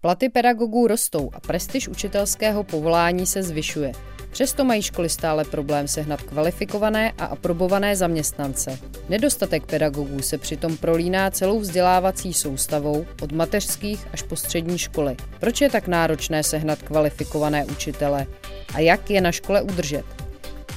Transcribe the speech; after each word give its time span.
Platy 0.00 0.28
pedagogů 0.28 0.86
rostou 0.86 1.30
a 1.32 1.40
prestiž 1.40 1.88
učitelského 1.88 2.64
povolání 2.64 3.26
se 3.26 3.42
zvyšuje. 3.42 3.92
Přesto 4.30 4.64
mají 4.64 4.82
školy 4.82 5.08
stále 5.08 5.44
problém 5.44 5.88
sehnat 5.88 6.22
kvalifikované 6.22 7.12
a 7.18 7.24
aprobované 7.24 7.96
zaměstnance. 7.96 8.78
Nedostatek 9.08 9.66
pedagogů 9.66 10.22
se 10.22 10.38
přitom 10.38 10.76
prolíná 10.76 11.30
celou 11.30 11.60
vzdělávací 11.60 12.34
soustavou 12.34 13.06
od 13.22 13.32
mateřských 13.32 14.06
až 14.12 14.22
po 14.22 14.36
střední 14.36 14.78
školy. 14.78 15.16
Proč 15.40 15.60
je 15.60 15.70
tak 15.70 15.88
náročné 15.88 16.42
sehnat 16.42 16.82
kvalifikované 16.82 17.64
učitele 17.64 18.26
a 18.74 18.80
jak 18.80 19.10
je 19.10 19.20
na 19.20 19.32
škole 19.32 19.62
udržet? 19.62 20.04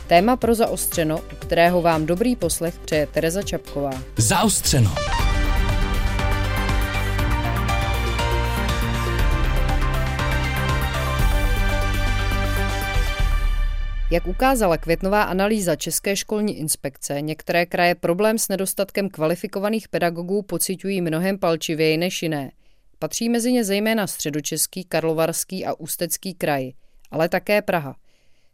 Téma 0.07 0.35
pro 0.35 0.55
zaostřeno, 0.55 1.17
u 1.17 1.35
kterého 1.35 1.81
vám 1.81 2.05
dobrý 2.05 2.35
poslech 2.35 2.79
přeje 2.79 3.07
Tereza 3.07 3.41
Čapková. 3.41 4.03
Zaostřeno. 4.17 4.95
Jak 14.11 14.27
ukázala 14.27 14.77
květnová 14.77 15.23
analýza 15.23 15.75
České 15.75 16.15
školní 16.15 16.57
inspekce, 16.57 17.21
některé 17.21 17.65
kraje 17.65 17.95
problém 17.95 18.37
s 18.37 18.47
nedostatkem 18.47 19.09
kvalifikovaných 19.09 19.87
pedagogů 19.87 20.41
pociťují 20.41 21.01
mnohem 21.01 21.39
palčivěji 21.39 21.97
než 21.97 22.23
jiné. 22.23 22.51
Patří 22.99 23.29
mezi 23.29 23.51
ně 23.51 23.63
zejména 23.63 24.07
středočeský, 24.07 24.83
karlovarský 24.83 25.65
a 25.65 25.73
ústecký 25.73 26.33
kraj, 26.33 26.71
ale 27.11 27.29
také 27.29 27.61
Praha. 27.61 27.95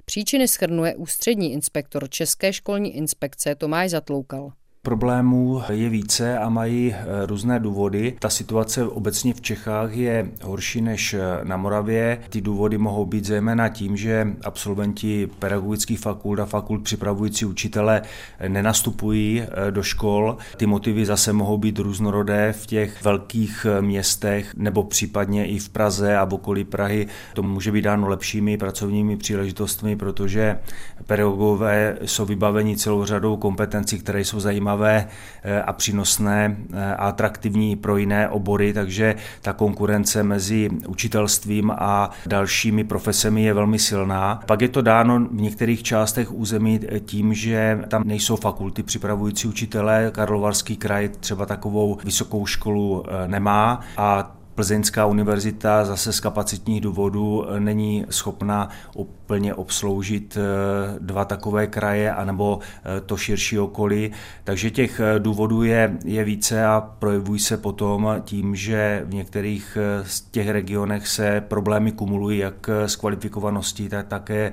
Příčiny 0.06 0.48
schrnuje 0.48 0.96
ústřední 0.96 1.54
inspektor 1.54 2.10
České 2.10 2.54
školní 2.54 2.96
inspekce 2.96 3.56
Tomáš 3.56 3.90
Zatloukal. 3.90 4.52
Problémů 4.88 5.62
je 5.70 5.90
více 5.90 6.38
a 6.38 6.50
mají 6.50 6.94
eh, 6.94 7.26
různé 7.26 7.60
důvody. 7.60 8.16
Ta 8.20 8.30
situace 8.30 8.88
obecně 8.88 9.34
v 9.34 9.42
Čechách 9.42 9.94
je 9.94 10.28
horší 10.44 10.82
než 10.82 11.14
eh, 11.14 11.20
na 11.44 11.58
Moravě. 11.58 12.20
Ty 12.30 12.42
důvody 12.42 12.78
mohou 12.78 13.06
být 13.06 13.26
zejména 13.26 13.70
tím, 13.70 13.98
že 13.98 14.28
absolventi 14.44 15.30
pedagogických 15.40 16.00
fakult 16.00 16.40
a 16.40 16.46
fakult 16.46 16.84
připravující 16.84 17.46
učitele 17.46 18.02
eh, 18.40 18.50
nenastupují 18.50 19.44
do 19.70 19.84
škol. 19.84 20.38
Ty 20.58 20.66
motivy 20.66 21.06
zase 21.06 21.34
mohou 21.34 21.58
být 21.58 21.80
různorodé 21.80 22.54
v 22.54 22.66
těch 22.66 23.04
velkých 23.04 23.66
městech 23.82 24.56
nebo 24.56 24.84
případně 24.84 25.48
i 25.48 25.60
v 25.60 25.70
Praze 25.70 26.18
a 26.18 26.26
v 26.26 26.34
okolí 26.34 26.64
Prahy. 26.64 27.08
To 27.34 27.44
může 27.44 27.72
být 27.72 27.82
dáno 27.82 28.08
lepšími 28.08 28.58
pracovními 28.58 29.18
příležitostmi, 29.18 29.96
protože 29.96 30.60
pedagogové 31.06 31.98
jsou 32.06 32.26
vybaveni 32.26 32.78
celou 32.78 33.06
řadou 33.06 33.38
kompetencí, 33.38 34.00
které 34.00 34.22
jsou 34.22 34.40
zajímavé 34.40 34.77
zajímavé 34.78 35.08
eh, 35.44 35.62
a 35.62 35.74
přínosné 35.74 36.58
eh, 36.74 36.96
a 36.96 37.08
atraktivní 37.08 37.76
pro 37.76 37.98
jiné 37.98 38.30
obory, 38.30 38.74
takže 38.74 39.16
ta 39.42 39.54
konkurence 39.54 40.24
mezi 40.24 40.70
učitelstvím 40.88 41.72
a 41.72 42.10
dalšími 42.26 42.84
profesemi 42.84 43.44
je 43.44 43.54
velmi 43.54 43.80
silná. 43.80 44.40
Pak 44.46 44.62
je 44.62 44.70
to 44.70 44.82
dáno 44.82 45.20
v 45.20 45.42
některých 45.42 45.84
částech 45.84 46.32
území 46.32 46.80
tím, 47.06 47.34
že 47.34 47.80
tam 47.88 48.04
nejsou 48.06 48.36
fakulty 48.36 48.84
připravující 48.84 49.48
učitele. 49.48 50.12
Karlovarský 50.14 50.78
kraj 50.78 51.10
třeba 51.10 51.46
takovou 51.46 51.98
vysokou 52.04 52.46
školu 52.46 53.04
eh, 53.08 53.28
nemá 53.28 53.80
a 53.98 54.37
Plzeňská 54.58 55.06
univerzita 55.06 55.86
zase 55.86 56.14
z 56.14 56.20
kapacitních 56.20 56.82
důvodů 56.82 57.46
není 57.60 58.06
schopna 58.10 58.70
úplně 58.96 59.54
obsloužit 59.54 60.38
eh, 60.38 61.00
dva 61.00 61.26
takové 61.26 61.68
kraje 61.68 62.14
anebo 62.14 62.60
eh, 62.60 63.02
to 63.02 63.18
širší 63.18 63.60
okolí. 63.60 64.12
Takže 64.44 64.72
těch 64.72 65.00
eh, 65.00 65.20
důvodů 65.20 65.64
je, 65.64 65.98
je 66.06 66.24
více 66.24 66.66
a 66.66 66.82
projevují 67.00 67.40
se 67.40 67.58
potom 67.58 68.22
tím, 68.26 68.56
že 68.56 69.04
v 69.06 69.14
některých 69.14 69.78
z 70.04 70.22
těch 70.22 70.50
regionech 70.50 71.08
se 71.08 71.42
problémy 71.48 71.92
kumulují 71.92 72.40
jak 72.40 72.70
s 72.70 72.96
kvalifikovaností, 72.96 73.90
tak 73.90 74.08
také 74.08 74.52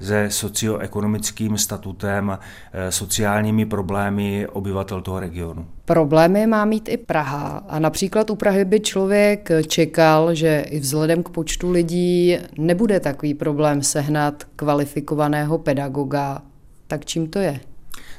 se 0.00 0.30
socioekonomickým 0.30 1.58
statutem, 1.58 2.38
eh, 2.72 2.92
sociálními 2.92 3.66
problémy 3.66 4.46
obyvatel 4.46 5.00
toho 5.00 5.20
regionu. 5.20 5.66
Problémy 5.84 6.46
má 6.46 6.64
mít 6.64 6.88
i 6.88 6.96
Praha. 6.96 7.64
A 7.68 7.78
například 7.78 8.30
u 8.30 8.36
Prahy 8.36 8.64
by 8.64 8.80
člověk 8.80 9.48
čekal, 9.66 10.34
že 10.34 10.64
i 10.70 10.80
vzhledem 10.80 11.22
k 11.22 11.28
počtu 11.28 11.70
lidí 11.70 12.38
nebude 12.58 13.00
takový 13.00 13.34
problém 13.34 13.82
sehnat 13.82 14.44
kvalifikovaného 14.56 15.58
pedagoga. 15.58 16.42
Tak 16.86 17.04
čím 17.04 17.26
to 17.30 17.38
je? 17.38 17.60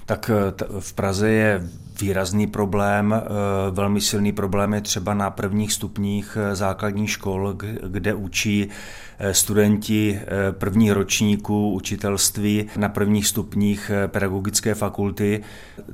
Tak 0.05 0.31
eh, 0.33 0.65
v 0.79 0.93
Praze 0.93 1.29
je 1.29 1.61
výrazný 2.01 2.47
problém. 2.47 3.13
Eh, 3.13 3.21
velmi 3.71 4.01
silný 4.01 4.31
problém 4.31 4.73
je 4.73 4.81
třeba 4.81 5.13
na 5.13 5.29
prvních 5.29 5.73
stupních 5.73 6.37
základních 6.53 7.11
škol, 7.11 7.53
kde 7.83 8.13
učí 8.13 8.69
Eh, 9.19 9.33
studenti 9.33 10.19
eh, 10.21 10.51
prvních 10.51 10.91
ročníků 10.91 11.71
učitelství 11.71 12.65
na 12.77 12.89
prvních 12.89 13.27
stupních 13.27 13.91
eh, 13.93 14.07
pedagogické 14.07 14.75
fakulty. 14.75 15.43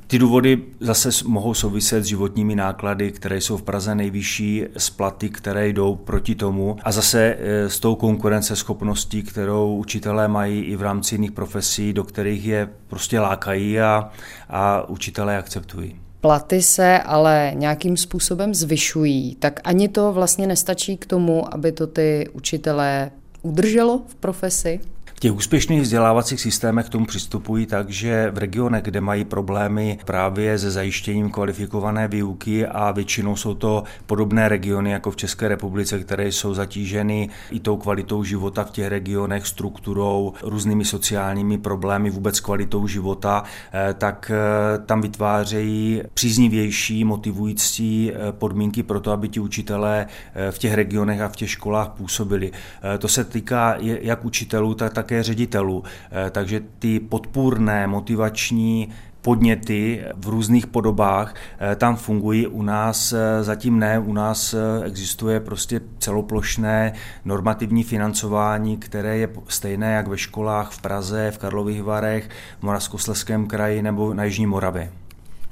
Ty 0.07 0.19
důvody 0.19 0.61
zase 0.79 1.09
mohou 1.25 1.53
souviset 1.53 2.03
s 2.03 2.07
životními 2.07 2.55
náklady, 2.55 3.11
které 3.11 3.41
jsou 3.41 3.57
v 3.57 3.63
Praze 3.63 3.95
nejvyšší, 3.95 4.65
s 4.77 4.89
platy, 4.89 5.29
které 5.29 5.67
jdou 5.67 5.95
proti 5.95 6.35
tomu 6.35 6.77
a 6.83 6.91
zase 6.91 7.37
s 7.67 7.79
tou 7.79 7.95
konkurenceschopností, 7.95 9.23
kterou 9.23 9.75
učitelé 9.75 10.27
mají 10.27 10.61
i 10.61 10.75
v 10.75 10.81
rámci 10.81 11.15
jiných 11.15 11.31
profesí, 11.31 11.93
do 11.93 12.03
kterých 12.03 12.45
je 12.45 12.69
prostě 12.87 13.19
lákají 13.19 13.79
a, 13.79 14.09
a 14.53 14.89
učitelé 14.89 15.37
akceptují 15.37 16.03
platy 16.23 16.61
se 16.61 16.99
ale 16.99 17.51
nějakým 17.55 17.97
způsobem 17.97 18.53
zvyšují, 18.53 19.35
tak 19.35 19.59
ani 19.63 19.87
to 19.87 20.13
vlastně 20.13 20.47
nestačí 20.47 20.97
k 20.97 21.05
tomu, 21.05 21.53
aby 21.53 21.71
to 21.71 21.87
ty 21.87 22.27
učitelé 22.33 23.11
udrželo 23.41 24.01
v 24.07 24.15
profesi? 24.15 24.79
Těch 25.19 25.33
úspěšných 25.33 25.81
vzdělávacích 25.81 26.41
systémech 26.41 26.85
k 26.85 26.89
tomu 26.89 27.05
přistupují 27.05 27.65
tak, 27.65 27.89
že 27.89 28.31
v 28.31 28.37
regionech, 28.37 28.83
kde 28.83 29.01
mají 29.01 29.25
problémy 29.25 29.99
právě 30.05 30.59
se 30.59 30.71
zajištěním 30.71 31.29
kvalifikované 31.29 32.07
výuky 32.07 32.67
a 32.67 32.91
většinou 32.91 33.35
jsou 33.35 33.53
to 33.53 33.83
podobné 34.05 34.49
regiony 34.49 34.91
jako 34.91 35.11
v 35.11 35.15
České 35.15 35.47
republice, 35.47 35.99
které 35.99 36.27
jsou 36.27 36.53
zatíženy 36.53 37.29
i 37.51 37.59
tou 37.59 37.77
kvalitou 37.77 38.23
života 38.23 38.63
v 38.63 38.71
těch 38.71 38.87
regionech, 38.87 39.47
strukturou, 39.47 40.33
různými 40.43 40.85
sociálními 40.85 41.57
problémy, 41.57 42.09
vůbec 42.09 42.39
kvalitou 42.39 42.87
života, 42.87 43.43
eh, 43.73 43.93
tak 43.93 44.31
eh, 44.33 44.79
tam 44.85 45.01
vytvářejí 45.01 46.01
příznivější, 46.13 47.03
motivující 47.03 48.11
eh, 48.11 48.31
podmínky 48.31 48.83
pro 48.83 48.99
to, 48.99 49.11
aby 49.11 49.29
ti 49.29 49.39
učitelé 49.39 50.07
v 50.51 50.57
těch 50.57 50.73
regionech 50.73 51.21
a 51.21 51.27
v 51.27 51.35
těch 51.35 51.49
školách 51.49 51.89
působili. 51.89 52.51
To 52.99 53.07
se 53.07 53.23
týká 53.23 53.75
jak 53.79 54.25
učitelů, 54.25 54.73
tak 54.73 54.93
také 54.93 55.02
také 55.03 55.23
ředitelů. 55.23 55.83
Eh, 56.11 56.29
takže 56.29 56.61
ty 56.79 56.99
podpůrné, 56.99 57.87
motivační 57.87 58.89
podněty 59.21 60.03
v 60.15 60.29
různých 60.29 60.67
podobách 60.67 61.35
eh, 61.35 61.75
tam 61.75 61.95
fungují. 61.95 62.47
U 62.47 62.61
nás 62.61 63.13
eh, 63.13 63.43
zatím 63.43 63.79
ne, 63.79 63.99
u 63.99 64.13
nás 64.13 64.55
existuje 64.85 65.39
prostě 65.39 65.81
celoplošné 65.99 66.93
normativní 67.25 67.83
financování, 67.83 68.77
které 68.77 69.17
je 69.17 69.29
stejné 69.47 69.93
jak 69.93 70.07
ve 70.07 70.17
školách 70.17 70.71
v 70.71 70.81
Praze, 70.81 71.31
v 71.31 71.37
Karlových 71.37 71.83
Varech, 71.83 72.29
v 72.59 72.63
Moravskosleském 72.63 73.47
kraji 73.47 73.81
nebo 73.81 74.13
na 74.13 74.23
Jižní 74.23 74.45
Moravě. 74.45 74.91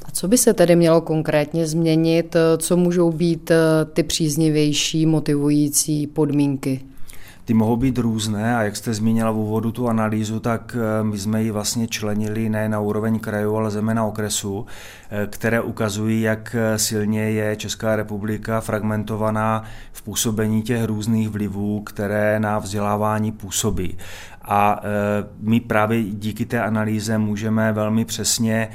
A 0.05 0.11
co 0.11 0.27
by 0.27 0.37
se 0.37 0.53
tedy 0.53 0.75
mělo 0.75 1.01
konkrétně 1.01 1.67
změnit? 1.67 2.35
Co 2.57 2.77
můžou 2.77 3.11
být 3.11 3.51
ty 3.93 4.03
příznivější, 4.03 5.05
motivující 5.05 6.07
podmínky? 6.07 6.90
Ty 7.45 7.53
mohou 7.53 7.75
být 7.75 7.97
různé 7.97 8.55
a 8.55 8.63
jak 8.63 8.75
jste 8.75 8.93
zmínila 8.93 9.31
v 9.31 9.37
úvodu 9.37 9.71
tu 9.71 9.87
analýzu, 9.87 10.39
tak 10.39 10.75
eh, 10.79 11.03
my 11.03 11.17
jsme 11.17 11.43
ji 11.43 11.51
vlastně 11.51 11.87
členili 11.87 12.49
ne 12.49 12.69
na 12.69 12.79
úroveň 12.79 13.19
krajů, 13.19 13.55
ale 13.55 13.71
zejména 13.71 14.05
okresu, 14.05 14.65
eh, 15.09 15.27
které 15.27 15.61
ukazují, 15.61 16.21
jak 16.21 16.55
eh, 16.59 16.79
silně 16.79 17.21
je 17.21 17.55
Česká 17.55 17.95
republika 17.95 18.61
fragmentovaná 18.61 19.63
v 19.91 20.01
působení 20.01 20.61
těch 20.61 20.85
různých 20.85 21.29
vlivů, 21.29 21.81
které 21.81 22.39
na 22.39 22.59
vzdělávání 22.59 23.31
působí. 23.31 23.97
A 24.43 24.81
my 25.39 25.59
právě 25.59 26.03
díky 26.03 26.45
té 26.45 26.61
analýze 26.61 27.17
můžeme 27.17 27.73
velmi 27.73 28.05
přesně 28.05 28.69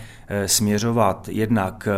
směřovat 0.46 1.28
jednak 1.28 1.88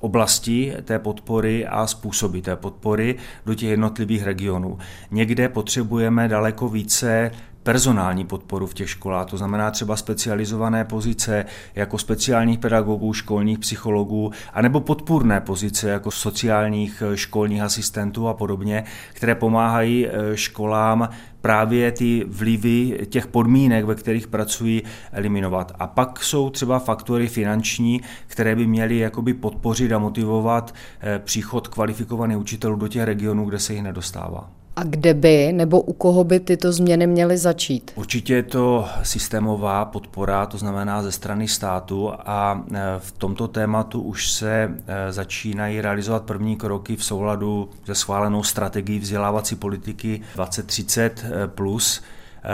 oblasti 0.00 0.74
té 0.84 0.98
podpory 0.98 1.66
a 1.66 1.86
způsoby 1.86 2.40
té 2.40 2.56
podpory 2.56 3.16
do 3.46 3.54
těch 3.54 3.68
jednotlivých 3.68 4.24
regionů. 4.24 4.78
Někde 5.10 5.48
potřebujeme 5.48 6.28
daleko 6.28 6.68
více 6.68 7.30
personální 7.66 8.24
podporu 8.24 8.66
v 8.66 8.74
těch 8.74 8.90
školách, 8.90 9.26
to 9.26 9.36
znamená 9.36 9.70
třeba 9.70 9.96
specializované 9.96 10.84
pozice 10.84 11.44
jako 11.74 11.98
speciálních 11.98 12.58
pedagogů, 12.58 13.12
školních 13.12 13.58
psychologů, 13.58 14.30
anebo 14.52 14.80
podpůrné 14.80 15.40
pozice 15.40 15.88
jako 15.88 16.10
sociálních 16.10 17.02
eh, 17.06 17.16
školních 17.16 17.62
asistentů 17.62 18.28
a 18.28 18.34
podobně, 18.34 18.84
které 19.12 19.34
pomáhají 19.34 20.06
eh, 20.06 20.36
školám 20.36 21.08
právě 21.40 21.92
ty 21.92 22.24
vlivy 22.28 23.06
těch 23.10 23.26
podmínek, 23.26 23.84
ve 23.84 23.94
kterých 23.94 24.26
pracují, 24.26 24.82
eliminovat. 25.12 25.72
A 25.78 25.86
pak 25.86 26.24
jsou 26.24 26.50
třeba 26.50 26.78
faktory 26.78 27.28
finanční, 27.28 28.00
které 28.26 28.56
by 28.56 28.66
měly 28.66 28.98
jakoby 28.98 29.34
podpořit 29.34 29.92
a 29.92 29.98
motivovat 29.98 30.74
eh, 31.00 31.18
příchod 31.18 31.68
kvalifikovaných 31.68 32.38
učitelů 32.38 32.76
do 32.76 32.88
těch 32.88 33.02
regionů, 33.02 33.44
kde 33.44 33.58
se 33.58 33.72
jich 33.72 33.82
nedostává. 33.82 34.65
A 34.76 34.82
kde 34.84 35.14
by 35.14 35.52
nebo 35.52 35.80
u 35.80 35.92
koho 35.92 36.24
by 36.24 36.40
tyto 36.40 36.72
změny 36.72 37.06
měly 37.06 37.38
začít? 37.38 37.90
Určitě 37.94 38.34
je 38.34 38.42
to 38.42 38.88
systémová 39.02 39.84
podpora, 39.84 40.46
to 40.46 40.58
znamená 40.58 41.02
ze 41.02 41.12
strany 41.12 41.48
státu 41.48 42.12
a 42.12 42.64
e, 42.74 42.80
v 42.98 43.12
tomto 43.12 43.48
tématu 43.48 44.02
už 44.02 44.30
se 44.30 44.74
e, 44.86 45.12
začínají 45.12 45.80
realizovat 45.80 46.22
první 46.22 46.56
kroky 46.56 46.96
v 46.96 47.04
souladu 47.04 47.68
se 47.84 47.94
schválenou 47.94 48.42
strategií 48.42 48.98
vzdělávací 48.98 49.56
politiky 49.56 50.20
2030+, 50.36 51.10
plus, 51.46 52.02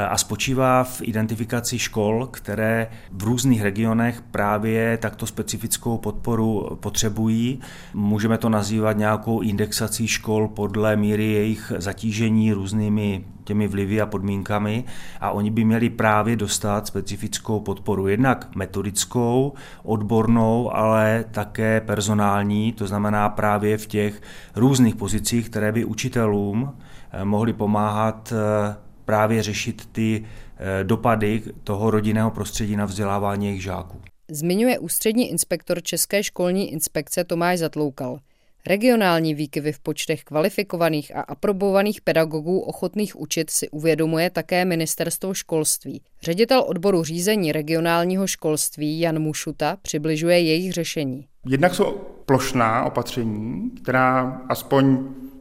a 0.09 0.19
spočívá 0.19 0.85
v 0.85 1.03
identifikaci 1.03 1.79
škol, 1.79 2.27
které 2.27 2.89
v 3.13 3.23
různých 3.23 3.63
regionech 3.63 4.23
právě 4.31 4.97
takto 4.97 5.27
specifickou 5.27 5.99
podporu 5.99 6.79
potřebují. 6.81 7.61
Můžeme 7.95 8.39
to 8.39 8.49
nazývat 8.49 8.97
nějakou 8.97 9.41
indexací 9.41 10.09
škol 10.09 10.49
podle 10.49 10.97
míry 10.97 11.25
jejich 11.25 11.73
zatížení 11.79 12.53
různými 12.53 13.25
těmi 13.45 13.69
vlivy 13.69 14.01
a 14.01 14.07
podmínkami 14.07 14.85
a 15.21 15.31
oni 15.31 15.51
by 15.51 15.65
měli 15.65 15.91
právě 15.91 16.37
dostat 16.37 16.87
specifickou 16.87 17.61
podporu, 17.61 18.09
jednak 18.09 18.57
metodickou, 18.57 19.53
odbornou, 19.83 20.77
ale 20.77 21.25
také 21.31 21.81
personální, 21.81 22.73
to 22.73 22.87
znamená 22.87 23.29
právě 23.29 23.79
v 23.79 23.87
těch 23.87 24.23
různých 24.57 24.97
pozicích, 24.97 25.51
které 25.51 25.73
by 25.73 25.85
učitelům 25.85 26.73
eh, 27.13 27.25
mohly 27.25 27.53
pomáhat 27.53 28.33
eh, 28.33 28.92
právě 29.05 29.43
řešit 29.43 29.89
ty 29.93 30.25
eh, 30.57 30.85
dopady 30.85 31.43
toho 31.65 31.91
rodinného 31.91 32.31
prostředí 32.31 32.77
na 32.77 32.85
vzdělávání 32.85 33.47
jejich 33.47 33.63
žáků. 33.63 34.01
Zmiňuje 34.31 34.79
ústřední 34.79 35.31
inspektor 35.31 35.83
České 35.83 36.23
školní 36.23 36.73
inspekce 36.73 37.25
Tomáš 37.25 37.59
Zatloukal. 37.59 38.19
Regionální 38.67 39.35
výkyvy 39.35 39.73
v 39.73 39.81
počtech 39.81 40.25
kvalifikovaných 40.25 41.17
a 41.17 41.21
aprobovaných 41.21 42.01
pedagogů 42.01 42.61
ochotných 42.61 43.21
učit 43.21 43.51
si 43.51 43.69
uvědomuje 43.69 44.31
také 44.31 44.65
ministerstvo 44.65 45.35
školství. 45.35 46.03
Ředitel 46.23 46.65
odboru 46.67 47.05
řízení 47.05 47.53
regionálního 47.53 48.27
školství 48.27 49.01
Jan 49.01 49.19
Mušuta 49.19 49.77
přibližuje 49.83 50.41
jejich 50.41 50.73
řešení. 50.73 51.27
Jednak 51.47 51.75
jsou 51.75 51.93
plošná 52.27 52.85
opatření, 52.85 53.71
která 53.71 54.43
aspoň 54.49 54.99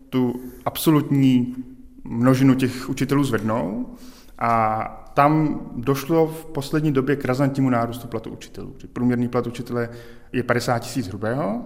tu 0.09 0.41
absolutní 0.65 1.55
množinu 2.03 2.55
těch 2.55 2.89
učitelů 2.89 3.23
zvednou 3.23 3.95
a 4.39 4.97
tam 5.13 5.59
došlo 5.75 6.27
v 6.27 6.45
poslední 6.45 6.91
době 6.91 7.15
k 7.15 7.25
razantnímu 7.25 7.69
nárůstu 7.69 8.07
platu 8.07 8.29
učitelů. 8.29 8.75
Průměrný 8.93 9.27
plat 9.27 9.47
učitele 9.47 9.89
je 10.33 10.43
50 10.43 10.79
tisíc 10.79 11.07
hrubého 11.07 11.61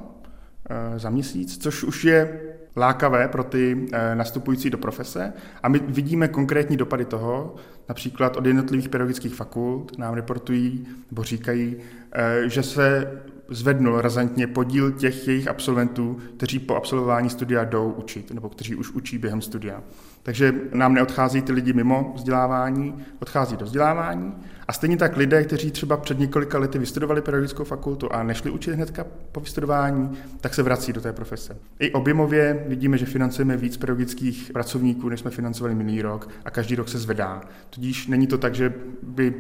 eh, 0.70 1.00
za 1.00 1.10
měsíc, 1.10 1.58
což 1.58 1.84
už 1.84 2.04
je 2.04 2.42
lákavé 2.78 3.28
pro 3.28 3.44
ty 3.44 3.88
eh, 3.92 4.16
nastupující 4.16 4.70
do 4.70 4.78
profese. 4.78 5.34
A 5.64 5.70
my 5.70 5.80
vidíme 5.80 6.28
konkrétní 6.28 6.78
dopady 6.78 7.06
toho, 7.06 7.56
například 7.90 8.38
od 8.38 8.46
jednotlivých 8.46 8.90
pedagogických 8.90 9.36
fakult 9.36 9.98
nám 9.98 10.14
reportují 10.14 10.88
nebo 11.12 11.24
říkají, 11.24 11.76
eh, 12.12 12.50
že 12.50 12.64
se 12.64 13.12
zvednul 13.50 14.02
razantně 14.02 14.48
podíl 14.48 14.92
těch 14.92 15.28
jejich 15.28 15.48
absolventů, 15.48 16.18
kteří 16.38 16.60
po 16.60 16.76
absolvování 16.76 17.30
studia 17.30 17.64
jdou 17.64 17.92
učit, 17.92 18.32
nebo 18.32 18.50
kteří 18.50 18.76
už 18.76 18.92
učí 18.92 19.18
během 19.18 19.42
studia. 19.42 19.84
Takže 20.24 20.54
nám 20.74 20.94
neodchází 20.94 21.42
ty 21.42 21.52
lidi 21.52 21.74
mimo 21.74 22.14
vzdělávání, 22.16 22.96
odchází 23.20 23.58
do 23.58 23.66
vzdělávání. 23.66 24.34
A 24.68 24.74
stejně 24.74 24.98
tak 24.98 25.18
lidé, 25.18 25.44
kteří 25.44 25.72
třeba 25.72 25.98
před 25.98 26.20
několika 26.20 26.58
lety 26.58 26.80
vystudovali 26.80 27.22
pedagogickou 27.22 27.64
fakultu 27.64 28.14
a 28.14 28.24
nešli 28.24 28.52
učit 28.52 28.74
hnedka 28.74 29.06
po 29.32 29.40
vystudování, 29.40 30.12
tak 30.42 30.54
se 30.54 30.64
vrací 30.64 30.94
do 30.94 31.02
té 31.02 31.14
profese. 31.14 31.58
I 31.80 31.92
objemově 31.92 32.66
vidíme, 32.68 32.98
že 32.98 33.06
financujeme 33.06 33.58
víc 33.58 33.78
pedagogických 33.78 34.50
pracovníků, 34.54 35.10
než 35.10 35.20
jsme 35.20 35.32
financovali 35.32 35.76
minulý 35.76 36.02
rok 36.02 36.30
a 36.46 36.52
každý 36.52 36.76
rok 36.76 36.90
se 36.90 37.00
zvedá. 37.00 37.42
Tudíž 37.70 38.08
není 38.08 38.28
to 38.28 38.38
tak, 38.38 38.56
že 38.56 38.74
by 39.04 39.34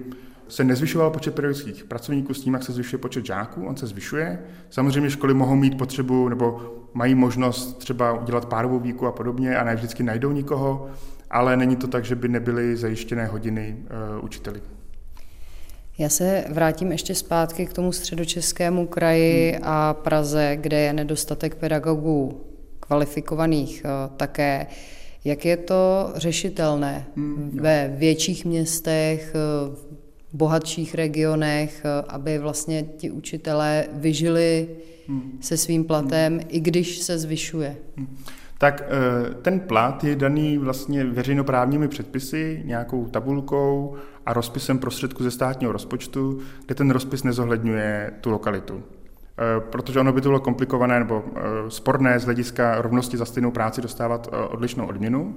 se 0.47 0.63
nezvyšoval 0.63 1.09
počet 1.09 1.35
pedagogických 1.35 1.83
pracovníků 1.83 2.33
s 2.33 2.41
tím, 2.41 2.53
jak 2.53 2.63
se 2.63 2.71
zvyšuje 2.71 2.99
počet 2.99 3.25
žáků, 3.25 3.67
on 3.67 3.77
se 3.77 3.87
zvyšuje. 3.87 4.39
Samozřejmě 4.69 5.09
školy 5.09 5.33
mohou 5.33 5.55
mít 5.55 5.77
potřebu 5.77 6.29
nebo 6.29 6.75
mají 6.93 7.15
možnost 7.15 7.77
třeba 7.77 8.21
udělat 8.21 8.45
párovou 8.45 8.79
výuku 8.79 9.07
a 9.07 9.11
podobně 9.11 9.57
a 9.57 9.63
ne 9.63 9.75
vždycky 9.75 10.03
najdou 10.03 10.31
nikoho, 10.31 10.89
ale 11.29 11.57
není 11.57 11.75
to 11.75 11.87
tak, 11.87 12.05
že 12.05 12.15
by 12.15 12.27
nebyly 12.27 12.77
zajištěné 12.77 13.25
hodiny 13.25 13.77
uh, 14.17 14.25
učiteli. 14.25 14.61
Já 15.97 16.09
se 16.09 16.45
vrátím 16.49 16.91
ještě 16.91 17.15
zpátky 17.15 17.65
k 17.65 17.73
tomu 17.73 17.91
středočeskému 17.91 18.87
kraji 18.87 19.51
hmm. 19.51 19.61
a 19.63 19.93
Praze, 19.93 20.57
kde 20.61 20.79
je 20.79 20.93
nedostatek 20.93 21.55
pedagogů 21.55 22.41
kvalifikovaných 22.79 23.83
uh, 23.85 24.15
také. 24.17 24.67
Jak 25.23 25.45
je 25.45 25.57
to 25.57 26.11
řešitelné 26.15 27.05
hmm, 27.15 27.59
ve 27.61 27.93
větších 27.97 28.45
městech, 28.45 29.33
uh, 29.69 29.75
bohatších 30.35 30.95
regionech, 30.95 31.81
eh, 31.85 32.03
aby 32.07 32.37
vlastně 32.37 32.83
ti 32.83 33.11
učitelé 33.11 33.87
vyžili 33.91 34.67
hmm. 35.07 35.37
se 35.41 35.57
svým 35.57 35.83
platem, 35.83 36.33
hmm. 36.33 36.47
i 36.47 36.59
když 36.59 36.97
se 36.97 37.17
zvyšuje. 37.17 37.77
Hmm. 37.97 38.17
Tak 38.57 38.83
eh, 38.85 39.33
ten 39.41 39.59
plat 39.59 40.03
je 40.03 40.15
daný 40.15 40.57
vlastně 40.57 41.03
veřejnoprávními 41.03 41.87
předpisy, 41.87 42.61
nějakou 42.65 43.05
tabulkou 43.05 43.95
a 44.25 44.33
rozpisem 44.33 44.79
prostředku 44.79 45.23
ze 45.23 45.31
státního 45.31 45.71
rozpočtu, 45.71 46.39
kde 46.65 46.75
ten 46.75 46.91
rozpis 46.91 47.23
nezohledňuje 47.23 48.11
tu 48.21 48.29
lokalitu. 48.29 48.83
Eh, 48.83 49.61
protože 49.69 49.99
ono 49.99 50.13
by 50.13 50.21
to 50.21 50.29
bylo 50.29 50.39
komplikované 50.39 50.99
nebo 50.99 51.23
sporné 51.69 52.19
z 52.19 52.25
hlediska 52.25 52.81
rovnosti 52.81 53.17
za 53.17 53.25
stejnou 53.25 53.51
práci 53.51 53.81
dostávat 53.81 54.29
odlišnou 54.49 54.87
odměnu. 54.87 55.35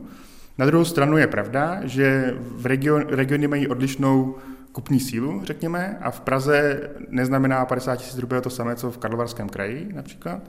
Na 0.59 0.67
druhou 0.67 0.85
stranu 0.85 1.17
je 1.17 1.27
pravda, 1.27 1.81
že 1.83 2.35
v 2.39 2.67
region, 2.67 3.05
regiony 3.09 3.49
mají 3.49 3.69
odlišnou 3.69 4.35
kupní 4.73 5.01
sílu, 5.01 5.41
řekněme, 5.45 5.99
a 6.01 6.11
v 6.11 6.21
Praze 6.21 6.81
neznamená 7.09 7.65
50 7.65 7.97
tisíc 7.97 8.17
hrubého 8.17 8.43
to 8.43 8.51
samé, 8.51 8.77
co 8.77 8.91
v 8.91 8.99
Karlovarském 8.99 9.49
kraji 9.49 9.89
například. 9.95 10.43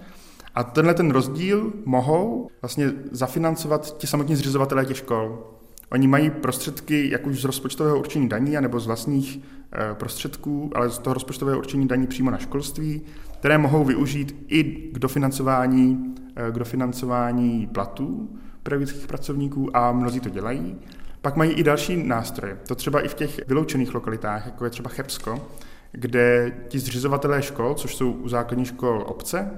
A 0.56 0.63
tenhle 0.63 0.94
ten 0.94 1.12
rozdíl 1.12 1.74
mohou 1.86 2.50
vlastně 2.62 2.92
zafinancovat 3.12 3.98
ti 3.98 4.07
samotní 4.07 4.36
zřizovatelé 4.36 4.86
těch 4.86 4.98
škol. 4.98 5.44
Oni 5.92 6.07
mají 6.07 6.30
prostředky, 6.30 7.10
jak 7.12 7.27
už 7.27 7.42
z 7.42 7.45
rozpočtového 7.45 8.00
určení 8.00 8.30
daní, 8.30 8.51
nebo 8.60 8.80
z 8.80 8.88
vlastních 8.88 9.39
eh, 9.71 9.95
prostředků, 9.95 10.71
ale 10.75 10.89
z 10.89 11.00
toho 11.00 11.13
rozpočtového 11.13 11.60
určení 11.60 11.88
daní 11.88 12.07
přímo 12.07 12.31
na 12.31 12.38
školství, 12.38 13.01
které 13.39 13.57
mohou 13.57 13.83
využít 13.83 14.45
i 14.48 14.63
k 14.63 15.00
dofinancování, 15.00 16.16
eh, 16.36 16.51
k 16.51 16.60
dofinancování 16.60 17.68
platů 17.68 18.30
pedagogických 18.63 19.07
pracovníků 19.07 19.77
a 19.77 19.92
mnozí 19.92 20.19
to 20.19 20.30
dělají. 20.30 20.75
Pak 21.21 21.36
mají 21.36 21.51
i 21.51 21.63
další 21.63 22.07
nástroje. 22.07 22.57
To 22.68 22.76
třeba 22.76 23.02
i 23.02 23.07
v 23.07 23.14
těch 23.14 23.47
vyloučených 23.47 23.94
lokalitách, 23.94 24.45
jako 24.45 24.64
je 24.66 24.69
třeba 24.69 24.90
Chebsko, 24.90 25.47
kde 25.92 26.52
ti 26.68 26.80
zřizovatelé 26.80 27.42
škol, 27.42 27.73
což 27.73 27.95
jsou 27.95 28.11
u 28.11 28.30
základních 28.30 28.68
škol 28.68 29.04
obce, 29.07 29.52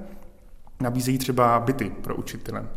nabízejí 0.79 1.17
třeba 1.17 1.59
byty 1.59 1.91
pro 2.01 2.15
učitele. 2.15 2.67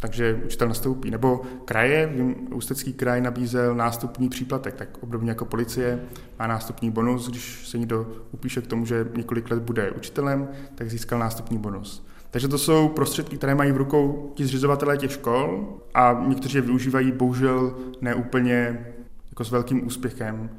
Takže 0.00 0.40
učitel 0.44 0.68
nastoupí. 0.68 1.10
Nebo 1.10 1.42
kraje, 1.64 2.06
vím, 2.06 2.48
Ústecký 2.54 2.92
kraj 2.92 3.20
nabízel 3.20 3.74
nástupní 3.74 4.28
příplatek, 4.28 4.74
tak 4.74 4.88
obdobně 5.00 5.30
jako 5.30 5.44
policie 5.44 6.00
má 6.38 6.46
nástupní 6.46 6.90
bonus, 6.90 7.28
když 7.28 7.68
se 7.68 7.78
někdo 7.78 8.06
upíše 8.32 8.60
k 8.60 8.66
tomu, 8.66 8.86
že 8.86 9.06
několik 9.16 9.50
let 9.50 9.62
bude 9.62 9.90
učitelem, 9.90 10.48
tak 10.74 10.90
získal 10.90 11.18
nástupní 11.18 11.58
bonus. 11.58 12.06
Takže 12.32 12.48
to 12.48 12.58
jsou 12.58 12.88
prostředky, 12.88 13.36
které 13.36 13.54
mají 13.54 13.72
v 13.72 13.76
rukou 13.76 14.32
ti 14.34 14.46
zřizovatelé 14.46 14.98
těch 14.98 15.12
škol 15.12 15.68
a 15.94 16.24
někteří 16.26 16.58
je 16.58 16.62
využívají 16.62 17.12
bohužel 17.12 17.76
neúplně 18.00 18.86
jako 19.30 19.44
s 19.44 19.50
velkým 19.50 19.86
úspěchem 19.86 20.50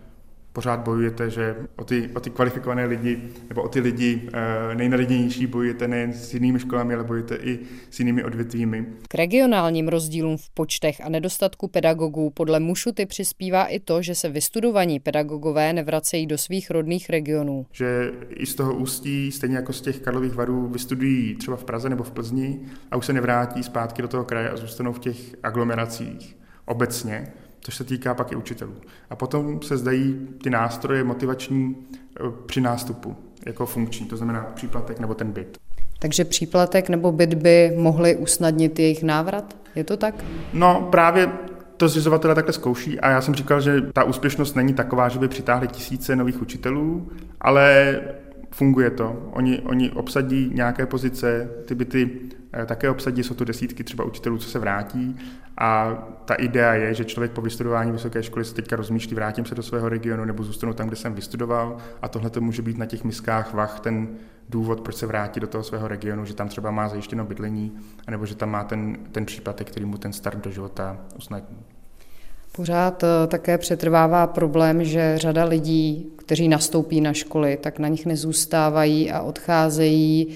pořád 0.54 0.80
bojujete, 0.80 1.30
že 1.30 1.56
o 1.76 1.84
ty, 1.84 2.10
o 2.16 2.20
ty 2.20 2.30
kvalifikované 2.30 2.86
lidi 2.86 3.22
nebo 3.50 3.62
o 3.62 3.68
ty 3.68 3.80
lidi 3.80 4.30
e, 4.34 4.76
nejnadějnější 4.76 5.48
bojujete 5.48 5.88
nejen 5.88 6.14
s 6.14 6.34
jinými 6.34 6.60
školami, 6.60 6.94
ale 6.94 7.04
bojujete 7.04 7.36
i 7.36 7.60
s 7.90 8.00
jinými 8.00 8.24
odvětvími. 8.24 8.86
K 9.10 9.16
regionálním 9.16 9.88
rozdílům 9.88 10.38
v 10.38 10.50
počtech 10.50 11.02
a 11.02 11.10
nedostatku 11.10 11.68
pedagogů 11.68 12.30
podle 12.30 12.60
Mušuty 12.60 13.06
přispívá 13.06 13.66
i 13.66 13.80
to, 13.80 14.02
že 14.02 14.16
se 14.16 14.30
vystudovaní 14.30 15.00
pedagogové 15.00 15.74
nevracejí 15.74 16.28
do 16.28 16.38
svých 16.38 16.72
rodných 16.72 17.10
regionů. 17.10 17.66
Že 17.72 18.12
i 18.30 18.46
z 18.46 18.56
toho 18.56 18.74
ústí, 18.74 19.32
stejně 19.32 19.56
jako 19.56 19.74
z 19.74 19.82
těch 19.82 20.00
Karlových 20.00 20.34
varů, 20.34 20.68
vystudují 20.68 21.36
třeba 21.36 21.58
v 21.58 21.64
Praze 21.64 21.90
nebo 21.90 22.04
v 22.04 22.12
Plzni 22.12 22.60
a 22.92 22.98
už 22.98 23.06
se 23.06 23.14
nevrátí 23.14 23.64
zpátky 23.64 24.02
do 24.02 24.08
toho 24.08 24.24
kraje 24.24 24.50
a 24.50 24.58
zůstanou 24.58 24.94
v 24.94 25.00
těch 25.00 25.18
aglomeracích 25.44 26.38
obecně 26.66 27.34
což 27.64 27.76
se 27.76 27.84
týká 27.84 28.14
pak 28.14 28.32
i 28.32 28.36
učitelů. 28.36 28.74
A 29.10 29.16
potom 29.16 29.62
se 29.62 29.78
zdají 29.78 30.28
ty 30.44 30.50
nástroje 30.50 31.04
motivační 31.04 31.76
eh, 32.20 32.24
při 32.46 32.62
nástupu 32.62 33.16
jako 33.46 33.66
funkční, 33.66 34.06
to 34.06 34.18
znamená 34.18 34.42
příplatek 34.56 35.00
nebo 35.00 35.14
ten 35.14 35.32
byt. 35.32 35.58
Takže 36.00 36.26
příplatek 36.26 36.90
nebo 36.90 37.12
byt 37.12 37.34
by 37.34 37.74
mohli 37.78 38.16
usnadnit 38.16 38.80
jejich 38.80 39.04
návrat? 39.04 39.58
Je 39.76 39.84
to 39.84 39.98
tak? 39.98 40.26
No 40.54 40.88
právě 40.92 41.30
to 41.78 41.88
zřizovatele 41.88 42.36
takhle 42.36 42.54
zkouší 42.54 43.00
a 43.00 43.10
já 43.10 43.22
jsem 43.22 43.36
říkal, 43.36 43.62
že 43.62 43.82
ta 43.82 44.04
úspěšnost 44.04 44.56
není 44.56 44.74
taková, 44.74 45.10
že 45.10 45.20
by 45.20 45.28
přitáhli 45.28 45.68
tisíce 45.68 46.16
nových 46.16 46.42
učitelů, 46.42 47.12
ale 47.42 48.00
funguje 48.52 48.90
to. 48.90 49.30
Oni, 49.32 49.60
oni 49.60 49.92
obsadí 49.92 50.52
nějaké 50.54 50.86
pozice, 50.86 51.50
ty 51.66 51.76
byty 51.76 52.10
také 52.66 52.90
obsadí, 52.90 53.24
jsou 53.24 53.34
to 53.34 53.46
desítky 53.46 53.84
třeba 53.84 54.04
učitelů, 54.04 54.38
co 54.38 54.50
se 54.50 54.60
vrátí 54.60 55.16
a 55.58 55.98
ta 56.26 56.34
idea 56.34 56.74
je, 56.74 56.94
že 56.94 57.06
člověk 57.06 57.32
po 57.32 57.42
vystudování 57.42 57.92
vysoké 57.92 58.24
školy 58.24 58.46
se 58.46 58.54
teďka 58.56 58.76
rozmýšlí, 58.76 59.16
vrátím 59.16 59.46
se 59.46 59.56
do 59.56 59.64
svého 59.64 59.90
regionu 59.90 60.26
nebo 60.26 60.44
zůstanu 60.44 60.74
tam, 60.74 60.88
kde 60.88 60.96
jsem 60.96 61.14
vystudoval 61.14 61.78
a 62.02 62.08
tohle 62.08 62.30
to 62.30 62.42
může 62.42 62.62
být 62.62 62.78
na 62.78 62.86
těch 62.86 63.04
miskách 63.04 63.54
vach 63.54 63.80
ten 63.80 64.08
důvod, 64.50 64.82
proč 64.82 64.96
se 64.96 65.06
vrátí 65.06 65.40
do 65.40 65.48
toho 65.48 65.64
svého 65.64 65.88
regionu, 65.88 66.26
že 66.26 66.34
tam 66.34 66.48
třeba 66.48 66.72
má 66.72 66.90
zajištěno 66.90 67.26
bydlení, 67.26 67.72
anebo 68.08 68.26
že 68.26 68.36
tam 68.36 68.50
má 68.50 68.64
ten, 68.64 68.98
ten 69.12 69.26
příplatek, 69.26 69.68
který 69.68 69.86
mu 69.86 69.98
ten 69.98 70.14
start 70.14 70.44
do 70.44 70.52
života 70.52 70.98
usnadní. 71.18 71.58
Pořád 72.52 73.04
eh, 73.04 73.28
také 73.28 73.58
přetrvává 73.58 74.28
problém, 74.28 74.84
že 74.84 75.18
řada 75.18 75.44
lidí, 75.44 76.14
kteří 76.18 76.48
nastoupí 76.48 77.02
na 77.02 77.14
školy, 77.14 77.58
tak 77.62 77.80
na 77.80 77.88
nich 77.88 78.06
nezůstávají 78.06 79.12
a 79.12 79.22
odcházejí. 79.22 80.28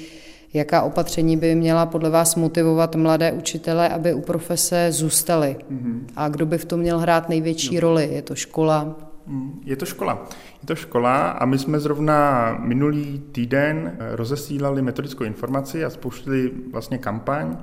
Jaká 0.53 0.81
opatření 0.81 1.37
by 1.37 1.55
měla 1.55 1.85
podle 1.85 2.09
vás 2.09 2.35
motivovat 2.35 2.95
mladé 2.95 3.31
učitele, 3.31 3.89
aby 3.89 4.13
u 4.13 4.21
profese 4.21 4.87
zůstali? 4.91 5.55
Mm-hmm. 5.71 5.99
A 6.15 6.29
kdo 6.29 6.45
by 6.45 6.57
v 6.57 6.65
tom 6.65 6.79
měl 6.79 6.99
hrát 6.99 7.29
největší 7.29 7.75
no. 7.75 7.81
roli? 7.81 8.09
Je 8.11 8.21
to 8.21 8.35
škola? 8.35 8.95
Mm, 9.27 9.61
je 9.65 9.75
to 9.75 9.85
škola. 9.85 10.27
Je 10.61 10.67
to 10.67 10.75
škola 10.75 11.29
a 11.29 11.45
my 11.45 11.57
jsme 11.57 11.79
zrovna 11.79 12.51
minulý 12.59 13.23
týden 13.31 13.97
eh, 13.99 14.15
rozesílali 14.15 14.81
metodickou 14.81 15.23
informaci 15.23 15.85
a 15.85 15.89
spouštili 15.89 16.51
vlastně 16.71 16.97
kampaň, 16.97 17.57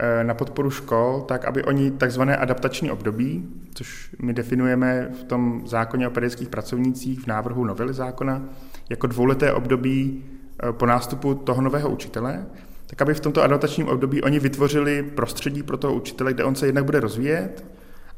Eh, 0.00 0.24
na 0.24 0.34
podporu 0.34 0.70
škol, 0.70 1.20
tak 1.20 1.44
aby 1.44 1.64
oni 1.64 1.90
takzvané 1.90 2.36
adaptační 2.36 2.90
období, 2.90 3.48
což 3.74 4.14
my 4.22 4.32
definujeme 4.32 5.08
v 5.20 5.24
tom 5.24 5.62
zákoně 5.66 6.08
o 6.08 6.10
pedagogických 6.10 6.48
pracovnících 6.48 7.20
v 7.20 7.26
návrhu 7.26 7.64
novely 7.64 7.94
zákona, 7.94 8.42
jako 8.90 9.06
dvouleté 9.06 9.52
období 9.52 10.24
po 10.72 10.86
nástupu 10.86 11.34
toho 11.34 11.62
nového 11.62 11.90
učitele, 11.90 12.46
tak 12.86 13.02
aby 13.02 13.14
v 13.14 13.20
tomto 13.20 13.42
adaptačním 13.42 13.88
období 13.88 14.22
oni 14.22 14.38
vytvořili 14.38 15.02
prostředí 15.02 15.62
pro 15.62 15.76
toho 15.76 15.94
učitele, 15.94 16.32
kde 16.32 16.44
on 16.44 16.54
se 16.54 16.66
jednak 16.66 16.84
bude 16.84 17.00
rozvíjet 17.00 17.64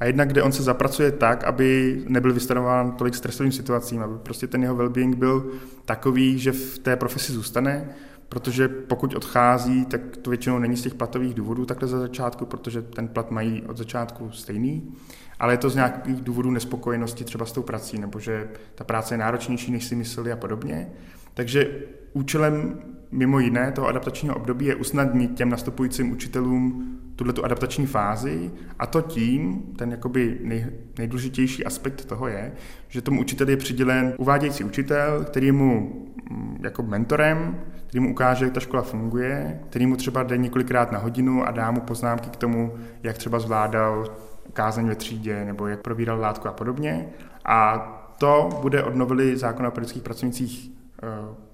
a 0.00 0.04
jednak 0.04 0.28
kde 0.28 0.42
on 0.42 0.52
se 0.52 0.62
zapracuje 0.62 1.12
tak, 1.12 1.44
aby 1.44 2.00
nebyl 2.08 2.32
vystavován 2.32 2.92
tolik 2.92 3.14
stresovým 3.14 3.52
situacím, 3.52 4.02
aby 4.02 4.14
prostě 4.22 4.46
ten 4.46 4.62
jeho 4.62 4.76
well-being 4.76 5.14
byl 5.14 5.50
takový, 5.84 6.38
že 6.38 6.52
v 6.52 6.78
té 6.78 6.96
profesi 6.96 7.32
zůstane, 7.32 7.88
protože 8.28 8.68
pokud 8.68 9.14
odchází, 9.14 9.84
tak 9.86 10.00
to 10.22 10.30
většinou 10.30 10.58
není 10.58 10.76
z 10.76 10.82
těch 10.82 10.94
platových 10.94 11.34
důvodů 11.34 11.66
takhle 11.66 11.88
za 11.88 11.98
začátku, 11.98 12.46
protože 12.46 12.82
ten 12.82 13.08
plat 13.08 13.30
mají 13.30 13.62
od 13.62 13.76
začátku 13.76 14.30
stejný, 14.30 14.94
ale 15.40 15.52
je 15.52 15.58
to 15.58 15.70
z 15.70 15.74
nějakých 15.74 16.20
důvodů 16.20 16.50
nespokojenosti 16.50 17.24
třeba 17.24 17.46
s 17.46 17.52
tou 17.52 17.62
prací, 17.62 17.98
nebo 17.98 18.18
že 18.18 18.48
ta 18.74 18.84
práce 18.84 19.14
je 19.14 19.18
náročnější, 19.18 19.72
než 19.72 19.84
si 19.84 19.96
mysleli 19.96 20.32
a 20.32 20.36
podobně. 20.36 20.92
Takže 21.34 21.70
účelem 22.12 22.78
mimo 23.10 23.38
jiné 23.38 23.72
toho 23.72 23.88
adaptačního 23.88 24.36
období 24.36 24.66
je 24.66 24.74
usnadnit 24.74 25.34
těm 25.34 25.48
nastupujícím 25.48 26.12
učitelům 26.12 26.86
tuhle 27.16 27.32
tu 27.32 27.44
adaptační 27.44 27.86
fázi 27.86 28.50
a 28.78 28.86
to 28.86 29.00
tím, 29.00 29.62
ten 29.76 29.90
jakoby 29.90 30.38
nej, 30.44 30.66
nejdůležitější 30.98 31.64
aspekt 31.64 32.04
toho 32.04 32.28
je, 32.28 32.52
že 32.88 33.02
tomu 33.02 33.20
učiteli 33.20 33.52
je 33.52 33.56
přidělen 33.56 34.14
uvádějící 34.18 34.64
učitel, 34.64 35.24
který 35.24 35.52
mu 35.52 35.92
mm, 36.30 36.58
jako 36.64 36.82
mentorem, 36.82 37.60
který 37.86 38.00
mu 38.00 38.10
ukáže, 38.10 38.44
jak 38.44 38.54
ta 38.54 38.60
škola 38.60 38.82
funguje, 38.82 39.60
který 39.70 39.86
mu 39.86 39.96
třeba 39.96 40.22
jde 40.22 40.36
několikrát 40.36 40.92
na 40.92 40.98
hodinu 40.98 41.44
a 41.44 41.50
dá 41.50 41.70
mu 41.70 41.80
poznámky 41.80 42.30
k 42.30 42.36
tomu, 42.36 42.74
jak 43.02 43.18
třeba 43.18 43.38
zvládal 43.38 44.16
kázeň 44.52 44.86
ve 44.86 44.94
třídě 44.94 45.44
nebo 45.44 45.66
jak 45.66 45.80
probíral 45.80 46.20
látku 46.20 46.48
a 46.48 46.52
podobně. 46.52 47.08
A 47.44 47.78
to 48.18 48.48
bude 48.60 48.82
od 48.82 48.94
novely 48.94 49.36
zákona 49.36 49.68
o 49.68 49.72
pedagogických 49.72 50.02
pracovnicích 50.02 50.79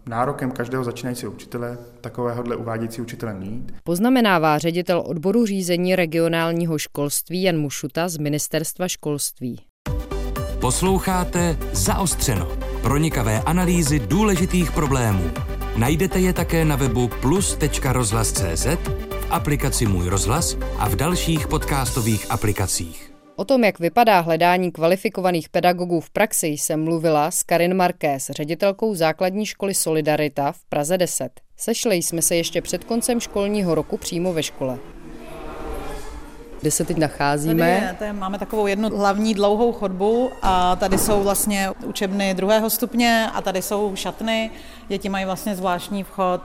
nárokem 0.07 0.51
každého 0.51 0.85
začínajícího 0.85 1.33
učitele 1.33 1.79
takovéhohle 2.01 2.57
uvádějící 2.57 3.03
učitele 3.03 3.35
mít. 3.35 3.73
Poznamenává 3.85 4.59
ředitel 4.59 5.03
odboru 5.07 5.47
řízení 5.47 5.97
regionálního 5.97 6.79
školství 6.79 7.43
Jan 7.43 7.57
Mušuta 7.57 8.09
z 8.09 8.19
Ministerstva 8.19 8.89
školství. 8.89 9.61
Posloucháte 10.61 11.59
Zaostřeno. 11.73 12.49
Pronikavé 12.83 13.41
analýzy 13.41 13.99
důležitých 13.99 14.73
problémů. 14.73 15.31
Najdete 15.77 16.21
je 16.21 16.33
také 16.33 16.65
na 16.65 16.77
webu 16.77 17.09
plus.rozhlas.cz, 17.21 18.67
v 19.11 19.27
aplikaci 19.31 19.87
Můj 19.87 20.09
rozhlas 20.09 20.57
a 20.79 20.89
v 20.89 20.97
dalších 20.97 21.49
podcastových 21.49 22.31
aplikacích. 22.31 23.16
O 23.39 23.45
tom, 23.45 23.65
jak 23.65 23.79
vypadá 23.79 24.21
hledání 24.21 24.73
kvalifikovaných 24.73 25.49
pedagogů 25.49 26.01
v 26.01 26.11
praxi, 26.11 26.47
jsem 26.47 26.85
mluvila 26.85 27.31
s 27.31 27.43
Karin 27.43 27.75
Marquez, 27.75 28.31
ředitelkou 28.31 28.95
základní 28.95 29.47
školy 29.47 29.75
Solidarita 29.75 30.53
v 30.53 30.65
Praze 30.65 30.99
10. 30.99 31.29
Sešli 31.57 31.97
jsme 31.97 32.23
se 32.23 32.37
ještě 32.37 32.63
před 32.63 32.85
koncem 32.85 33.21
školního 33.21 33.75
roku 33.75 33.97
přímo 33.97 34.33
ve 34.33 34.43
škole. 34.43 34.79
Kde 36.61 36.71
se 36.71 36.85
teď 36.85 36.97
nacházíme? 36.97 37.75
Tady, 37.75 37.87
je, 37.87 37.97
tady 37.99 38.13
máme 38.13 38.39
takovou 38.39 38.67
jednu 38.67 38.97
hlavní 38.97 39.35
dlouhou 39.35 39.73
chodbu 39.73 40.31
a 40.43 40.77
tady 40.77 40.99
jsou 40.99 41.23
vlastně 41.23 41.71
učebny 41.87 42.35
druhého 42.35 42.71
stupně 42.71 43.27
a 43.35 43.43
tady 43.43 43.63
jsou 43.63 43.97
šatny. 43.97 44.51
Děti 44.89 45.09
mají 45.09 45.25
vlastně 45.25 45.57
zvláštní 45.57 46.03
vchod 46.03 46.41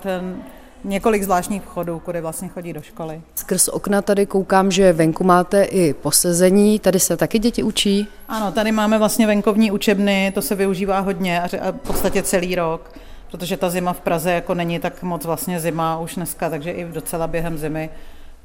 několik 0.83 1.23
zvláštních 1.23 1.61
vchodů, 1.61 2.00
kudy 2.00 2.21
vlastně 2.21 2.47
chodí 2.47 2.73
do 2.73 2.81
školy. 2.81 3.21
Skrz 3.35 3.67
okna 3.67 4.01
tady 4.01 4.25
koukám, 4.25 4.71
že 4.71 4.93
venku 4.93 5.23
máte 5.23 5.63
i 5.63 5.93
posezení, 5.93 6.79
tady 6.79 7.00
se 7.00 7.17
taky 7.17 7.39
děti 7.39 7.63
učí? 7.63 8.07
Ano, 8.27 8.51
tady 8.51 8.71
máme 8.71 8.97
vlastně 8.97 9.27
venkovní 9.27 9.71
učebny, 9.71 10.31
to 10.35 10.41
se 10.41 10.55
využívá 10.55 11.00
hodně 11.00 11.41
a 11.41 11.71
v 11.71 11.75
podstatě 11.75 12.23
celý 12.23 12.55
rok, 12.55 12.91
protože 13.31 13.57
ta 13.57 13.69
zima 13.69 13.93
v 13.93 14.01
Praze 14.01 14.31
jako 14.31 14.53
není 14.53 14.79
tak 14.79 15.03
moc 15.03 15.25
vlastně 15.25 15.59
zima 15.59 16.00
už 16.00 16.15
dneska, 16.15 16.50
takže 16.50 16.71
i 16.71 16.85
docela 16.85 17.27
během 17.27 17.57
zimy 17.57 17.89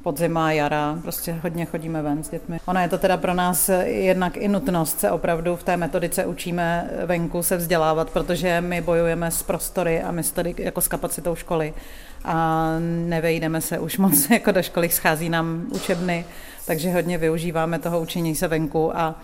podzima, 0.03 0.51
jara, 0.51 0.99
prostě 1.01 1.35
hodně 1.43 1.65
chodíme 1.65 2.01
ven 2.01 2.23
s 2.23 2.29
dětmi. 2.29 2.59
Ono 2.65 2.79
je 2.79 2.89
to 2.89 2.97
teda 2.97 3.17
pro 3.17 3.33
nás 3.33 3.69
jednak 3.83 4.37
i 4.37 4.47
nutnost 4.47 4.99
se 4.99 5.11
opravdu 5.11 5.55
v 5.55 5.63
té 5.63 5.77
metodice 5.77 6.25
učíme 6.25 6.89
venku 7.05 7.43
se 7.43 7.57
vzdělávat, 7.57 8.09
protože 8.09 8.61
my 8.61 8.81
bojujeme 8.81 9.31
s 9.31 9.43
prostory 9.43 10.01
a 10.01 10.11
my 10.11 10.23
tady 10.23 10.55
jako 10.57 10.81
s 10.81 10.87
kapacitou 10.87 11.35
školy 11.35 11.73
a 12.27 12.71
nevejdeme 13.07 13.61
se 13.61 13.79
už 13.79 13.97
moc 13.97 14.29
jako 14.29 14.51
do 14.51 14.63
školy, 14.63 14.89
schází 14.89 15.29
nám 15.29 15.65
učebny, 15.69 16.25
takže 16.65 16.91
hodně 16.93 17.17
využíváme 17.17 17.79
toho 17.79 18.01
učení 18.01 18.35
se 18.35 18.47
venku 18.47 18.97
a 18.97 19.21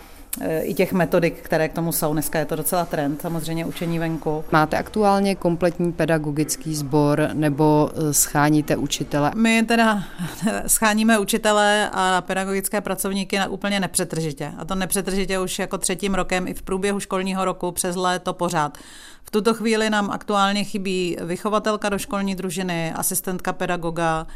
i 0.62 0.74
těch 0.74 0.94
metodik, 0.94 1.42
které 1.42 1.70
k 1.70 1.74
tomu 1.74 1.92
jsou. 1.92 2.14
Dneska 2.14 2.40
je 2.40 2.46
to 2.46 2.56
docela 2.56 2.86
trend, 2.86 3.22
samozřejmě 3.22 3.66
učení 3.66 4.00
venku. 4.00 4.44
Máte 4.52 4.78
aktuálně 4.78 5.36
kompletní 5.36 5.92
pedagogický 5.92 6.76
sbor 6.76 7.30
nebo 7.34 7.92
e, 7.96 8.14
scháníte 8.14 8.78
učitele? 8.78 9.32
My 9.36 9.64
teda 9.64 10.04
scháníme 10.68 11.20
učitele 11.20 11.90
a 11.94 12.22
pedagogické 12.22 12.82
pracovníky 12.82 13.38
na 13.38 13.48
úplně 13.48 13.80
nepřetržitě. 13.80 14.52
A 14.58 14.66
to 14.66 14.76
nepřetržitě 14.76 15.40
už 15.40 15.60
jako 15.60 15.78
třetím 15.78 16.14
rokem 16.14 16.48
i 16.48 16.54
v 16.54 16.62
průběhu 16.62 17.00
školního 17.00 17.46
roku 17.46 17.72
přes 17.72 17.96
léto 17.96 18.34
pořád. 18.34 18.78
V 19.24 19.32
tuto 19.32 19.54
chvíli 19.54 19.90
nám 19.90 20.12
aktuálně 20.12 20.64
chybí 20.64 21.18
vychovatelka 21.22 21.90
do 21.90 21.98
školní 21.98 22.36
družiny, 22.36 22.94
asistentka 22.94 23.54
pedagoga, 23.54 24.28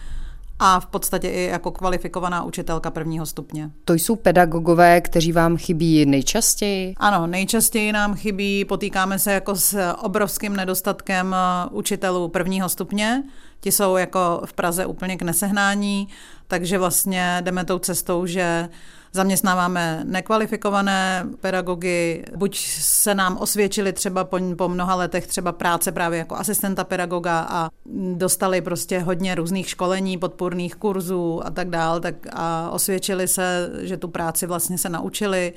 a 0.60 0.80
v 0.80 0.86
podstatě 0.86 1.30
i 1.30 1.44
jako 1.44 1.72
kvalifikovaná 1.72 2.44
učitelka 2.44 2.92
prvního 2.92 3.26
stupně. 3.26 3.72
To 3.86 3.94
jsou 3.94 4.16
pedagogové, 4.16 5.02
kteří 5.02 5.32
vám 5.32 5.58
chybí 5.58 6.06
nejčastěji? 6.06 6.94
Ano, 6.98 7.28
nejčastěji 7.28 7.92
nám 7.92 8.16
chybí, 8.16 8.66
potýkáme 8.66 9.20
se 9.20 9.34
jako 9.34 9.56
s 9.56 9.94
obrovským 10.02 10.56
nedostatkem 10.56 11.36
uh, 11.72 11.78
učitelů 11.78 12.28
prvního 12.28 12.70
stupně. 12.70 13.24
Ti 13.60 13.72
jsou 13.72 13.98
jako 13.98 14.42
v 14.46 14.54
Praze 14.54 14.86
úplně 14.86 15.18
k 15.18 15.22
nesehnání, 15.22 16.08
takže 16.48 16.78
vlastně 16.78 17.38
jdeme 17.42 17.66
tou 17.66 17.80
cestou, 17.80 18.26
že 18.26 18.70
Zaměstnáváme 19.14 20.02
nekvalifikované 20.04 21.28
pedagogy, 21.42 22.24
buď 22.36 22.58
se 22.80 23.16
nám 23.16 23.38
osvědčili 23.38 23.94
třeba 23.94 24.24
po, 24.24 24.40
po 24.58 24.70
mnoha 24.70 24.96
letech 24.96 25.28
třeba 25.28 25.52
práce 25.52 25.92
právě 25.92 26.20
jako 26.20 26.36
asistenta 26.36 26.84
pedagoga 26.84 27.48
a 27.50 27.70
dostali 28.14 28.62
prostě 28.62 29.00
hodně 29.00 29.36
různých 29.36 29.70
školení, 29.70 30.18
podpůrných 30.18 30.76
kurzů 30.76 31.42
a 31.46 31.50
tak 31.50 31.70
dál, 31.70 32.00
tak 32.00 32.16
a 32.34 32.70
osvědčili 32.72 33.28
se, 33.28 33.70
že 33.82 33.98
tu 33.98 34.08
práci 34.08 34.48
vlastně 34.48 34.78
se 34.78 34.90
naučili 34.90 35.54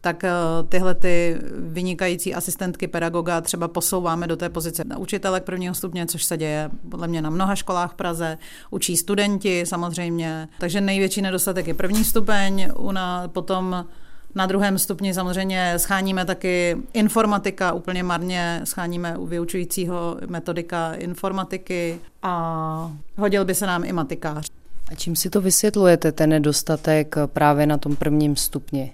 tak 0.00 0.24
eh, 0.24 0.30
tyhle 0.68 0.94
ty 0.94 1.38
vynikající 1.58 2.34
asistentky 2.34 2.88
pedagoga 2.88 3.40
třeba 3.40 3.68
posouváme 3.68 4.26
do 4.26 4.36
té 4.36 4.48
pozice 4.48 4.84
učitelek 4.98 5.44
prvního 5.44 5.74
stupně, 5.74 6.06
což 6.06 6.24
se 6.24 6.36
děje 6.36 6.70
podle 6.88 7.08
mě 7.08 7.22
na 7.22 7.30
mnoha 7.30 7.54
školách 7.54 7.92
v 7.92 7.94
Praze. 7.96 8.38
Učí 8.70 8.96
studenti 8.96 9.66
samozřejmě, 9.66 10.48
takže 10.60 10.80
největší 10.80 11.22
nedostatek 11.22 11.66
je 11.66 11.74
první 11.74 12.04
stupeň, 12.04 12.68
una, 12.76 13.28
potom 13.28 13.86
na 14.34 14.46
druhém 14.46 14.78
stupni 14.78 15.14
samozřejmě 15.14 15.74
scháníme 15.76 16.24
taky 16.24 16.76
informatika, 16.92 17.72
úplně 17.72 18.02
marně 18.02 18.60
scháníme 18.64 19.18
u 19.18 19.26
vyučujícího 19.26 20.16
metodika 20.26 20.92
informatiky 20.92 21.98
a 22.22 22.92
hodil 23.16 23.44
by 23.44 23.54
se 23.54 23.66
nám 23.66 23.84
i 23.84 23.92
matikář. 23.92 24.50
A 24.90 24.94
čím 24.94 25.16
si 25.16 25.30
to 25.30 25.40
vysvětlujete, 25.40 26.12
ten 26.12 26.30
nedostatek 26.30 27.14
právě 27.26 27.66
na 27.66 27.78
tom 27.78 27.96
prvním 27.96 28.36
stupni? 28.36 28.92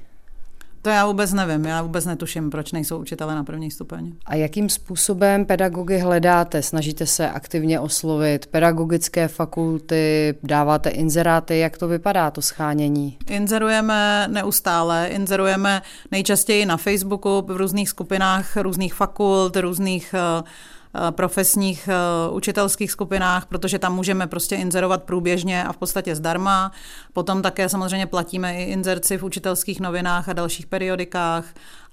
To 0.86 0.90
já 0.90 1.06
vůbec 1.06 1.32
nevím, 1.32 1.64
já 1.64 1.82
vůbec 1.82 2.04
netuším, 2.04 2.50
proč 2.50 2.72
nejsou 2.72 2.98
učitele 2.98 3.34
na 3.34 3.44
první 3.44 3.70
stupeň. 3.70 4.12
A 4.26 4.34
jakým 4.34 4.68
způsobem 4.68 5.44
pedagogy 5.44 5.98
hledáte? 5.98 6.62
Snažíte 6.62 7.06
se 7.06 7.30
aktivně 7.30 7.80
oslovit 7.80 8.46
pedagogické 8.46 9.28
fakulty, 9.28 10.34
dáváte 10.42 10.90
inzeráty, 10.90 11.58
jak 11.58 11.78
to 11.78 11.88
vypadá, 11.88 12.30
to 12.30 12.42
schánění? 12.42 13.18
Inzerujeme 13.30 14.28
neustále, 14.30 15.08
inzerujeme 15.08 15.82
nejčastěji 16.10 16.66
na 16.66 16.76
Facebooku, 16.76 17.44
v 17.46 17.56
různých 17.56 17.88
skupinách 17.88 18.56
různých 18.56 18.94
fakult, 18.94 19.56
různých 19.56 20.14
uh, 20.40 20.46
profesních 21.10 21.88
eh, 21.88 22.30
učitelských 22.30 22.92
skupinách, 22.92 23.46
protože 23.46 23.78
tam 23.78 23.94
můžeme 23.94 24.26
prostě 24.26 24.56
inzerovat 24.56 25.02
průběžně 25.02 25.64
a 25.64 25.72
v 25.72 25.76
podstatě 25.76 26.16
zdarma. 26.16 26.72
Potom 27.12 27.42
také 27.42 27.68
samozřejmě 27.68 28.06
platíme 28.06 28.56
i 28.56 28.62
inzerci 28.62 29.18
v 29.18 29.22
učitelských 29.22 29.80
novinách 29.80 30.28
a 30.28 30.32
dalších 30.32 30.66
periodikách 30.66 31.44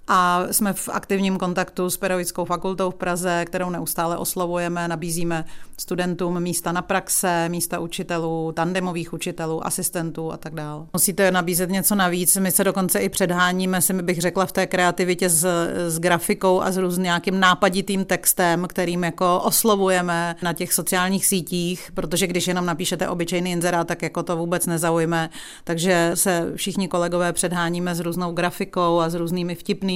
a 0.08 0.44
jsme 0.52 0.74
v 0.74 0.90
aktivním 0.90 1.38
kontaktu 1.38 1.90
s 1.90 1.98
Pedagogickou 1.98 2.46
fakultou 2.46 2.92
v 2.92 2.96
Praze, 2.96 3.46
kterou 3.46 3.70
neustále 3.70 4.18
oslovujeme, 4.18 4.88
nabízíme 4.88 5.46
studentům 5.78 6.40
místa 6.40 6.72
na 6.72 6.82
praxe, 6.82 7.50
místa 7.50 7.80
učitelů, 7.80 8.52
tandemových 8.52 9.14
učitelů, 9.14 9.68
asistentů 9.68 10.32
a 10.32 10.38
tak 10.38 10.54
dále. 10.54 10.86
Musíte 10.94 11.32
nabízet 11.32 11.70
něco 11.70 11.96
navíc. 11.96 12.38
My 12.38 12.52
se 12.52 12.64
dokonce 12.64 13.00
i 13.00 13.10
předháníme, 13.10 13.82
si 13.82 13.94
bych 13.94 14.22
řekla, 14.22 14.46
v 14.46 14.52
té 14.52 14.68
kreativitě 14.68 15.30
s, 15.30 15.48
s 15.88 16.00
grafikou 16.00 16.62
a 16.62 16.72
s 16.72 16.78
různým 16.78 17.04
nějakým 17.04 17.40
nápaditým 17.40 18.06
textem, 18.06 18.68
kterým 18.68 19.04
jako 19.04 19.40
oslovujeme 19.40 20.36
na 20.42 20.54
těch 20.54 20.74
sociálních 20.74 21.26
sítích, 21.26 21.92
protože 21.94 22.28
když 22.28 22.48
jenom 22.48 22.66
napíšete 22.66 23.10
obyčejný 23.10 23.52
inzerát, 23.52 23.88
tak 23.88 24.02
jako 24.02 24.24
to 24.24 24.38
vůbec 24.38 24.66
nezaujme. 24.66 25.30
Takže 25.64 26.12
se 26.14 26.52
všichni 26.56 26.88
kolegové 26.88 27.34
předháníme 27.34 27.96
s 27.96 28.00
různou 28.00 28.32
grafikou 28.32 29.00
a 29.00 29.10
s 29.10 29.16
různými 29.16 29.56
vtipnými 29.56 29.93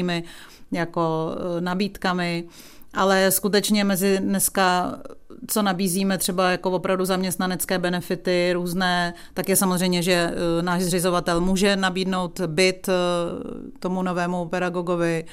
jako 0.71 1.35
eh, 1.57 1.61
nabídkami. 1.61 2.47
Ale 2.93 3.31
skutečně 3.31 3.83
mezi 3.83 4.17
dneska, 4.17 4.99
co 5.47 5.61
nabízíme 5.61 6.17
třeba 6.17 6.51
jako 6.51 6.71
opravdu 6.71 7.05
zaměstnanecké 7.05 7.79
benefity 7.79 8.49
různé, 8.53 9.13
tak 9.33 9.49
je 9.49 9.55
samozřejmě, 9.55 10.03
že 10.03 10.13
eh, 10.13 10.61
náš 10.61 10.81
zřizovatel 10.81 11.41
může 11.41 11.75
nabídnout 11.75 12.39
byt 12.39 12.89
eh, 12.89 12.93
tomu 13.79 14.03
novému 14.03 14.45
pedagogovi, 14.45 15.25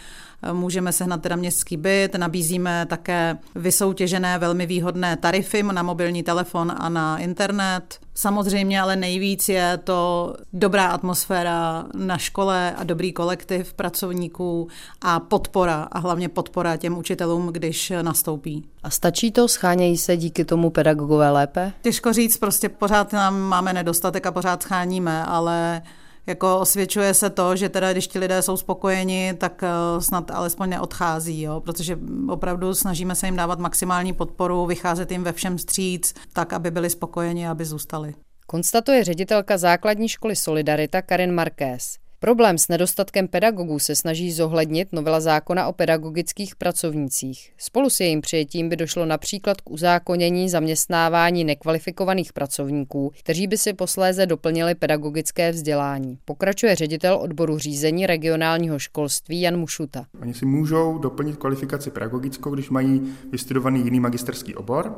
můžeme 0.53 0.93
sehnat 0.93 1.23
teda 1.23 1.37
městský 1.37 1.77
byt, 1.77 2.15
nabízíme 2.15 2.87
také 2.87 3.39
vysoutěžené 3.55 4.39
velmi 4.39 4.67
výhodné 4.67 5.17
tarify 5.17 5.63
na 5.63 5.83
mobilní 5.83 6.23
telefon 6.23 6.73
a 6.77 6.89
na 6.89 7.19
internet. 7.19 7.99
Samozřejmě 8.15 8.81
ale 8.81 8.97
nejvíc 8.97 9.49
je 9.49 9.79
to 9.85 10.35
dobrá 10.53 10.87
atmosféra 10.87 11.85
na 11.95 12.19
škole 12.19 12.75
a 12.77 12.85
dobrý 12.85 13.13
kolektiv 13.13 13.75
pracovníků 13.75 14.69
a 15.03 15.21
podpora 15.21 15.89
a 15.93 15.99
hlavně 15.99 16.29
podpora 16.29 16.77
těm 16.77 16.99
učitelům, 16.99 17.47
když 17.47 17.93
nastoupí. 18.03 18.65
A 18.83 18.91
stačí 18.91 19.33
to? 19.33 19.49
Schánějí 19.85 19.99
se 19.99 20.17
díky 20.17 20.45
tomu 20.45 20.71
pedagogové 20.71 21.31
lépe? 21.31 21.73
Těžko 21.83 22.13
říct, 22.13 22.37
prostě 22.37 22.69
pořád 22.69 23.13
nám 23.13 23.41
máme 23.41 23.73
nedostatek 23.73 24.27
a 24.27 24.33
pořád 24.33 24.63
scháníme, 24.63 25.25
ale 25.25 25.83
jako 26.27 26.59
osvědčuje 26.61 27.15
se 27.15 27.31
to, 27.31 27.57
že 27.57 27.69
teda 27.69 27.93
když 27.93 28.09
ti 28.09 28.19
lidé 28.19 28.43
jsou 28.43 28.57
spokojeni, 28.57 29.35
tak 29.39 29.63
eh, 29.63 30.01
snad 30.01 30.31
alespoň 30.31 30.69
neodchází, 30.69 31.43
jo? 31.43 31.61
protože 31.61 31.99
opravdu 32.29 32.75
snažíme 32.75 33.15
se 33.15 33.27
jim 33.27 33.37
dávat 33.37 33.59
maximální 33.59 34.13
podporu, 34.13 34.67
vycházet 34.67 35.11
jim 35.11 35.25
ve 35.25 35.33
všem 35.33 35.59
stříc, 35.59 36.15
tak, 36.33 36.53
aby 36.53 36.71
byli 36.71 36.91
spokojeni, 36.91 37.49
aby 37.49 37.65
zůstali. 37.65 38.15
Konstatuje 38.47 39.05
ředitelka 39.05 39.59
základní 39.59 40.09
školy 40.09 40.37
Solidarita 40.37 41.03
Karin 41.03 41.35
Marquez. 41.35 42.04
Problém 42.25 42.59
s 42.59 42.69
nedostatkem 42.69 43.29
pedagogů 43.29 43.79
se 43.79 43.95
snaží 43.95 44.33
zohlednit 44.33 44.89
novela 44.93 45.21
zákona 45.21 45.67
o 45.67 45.73
pedagogických 45.73 46.57
pracovnících. 46.57 47.53
Spolu 47.59 47.91
s 47.91 48.01
jejím 48.01 48.21
přijetím 48.21 48.69
by 48.69 48.77
došlo 48.77 49.07
například 49.07 49.61
k 49.61 49.71
uzákonění 49.71 50.49
zaměstnávání 50.49 51.45
nekvalifikovaných 51.45 52.33
pracovníků, 52.33 53.13
kteří 53.19 53.47
by 53.47 53.59
si 53.59 53.73
posléze 53.73 54.27
doplnili 54.27 54.75
pedagogické 54.75 55.53
vzdělání. 55.53 56.19
Pokračuje 56.25 56.77
ředitel 56.77 57.17
odboru 57.17 57.59
řízení 57.59 58.07
regionálního 58.07 58.79
školství 58.79 59.41
Jan 59.41 59.57
Mušuta. 59.57 60.07
Oni 60.23 60.35
si 60.35 60.47
můžou 60.47 60.99
doplnit 60.99 61.37
kvalifikaci 61.37 61.91
pedagogickou, 61.91 62.51
když 62.51 62.71
mají 62.71 63.03
vystudovaný 63.33 63.85
jiný 63.85 64.01
magisterský 64.01 64.55
obor. 64.55 64.95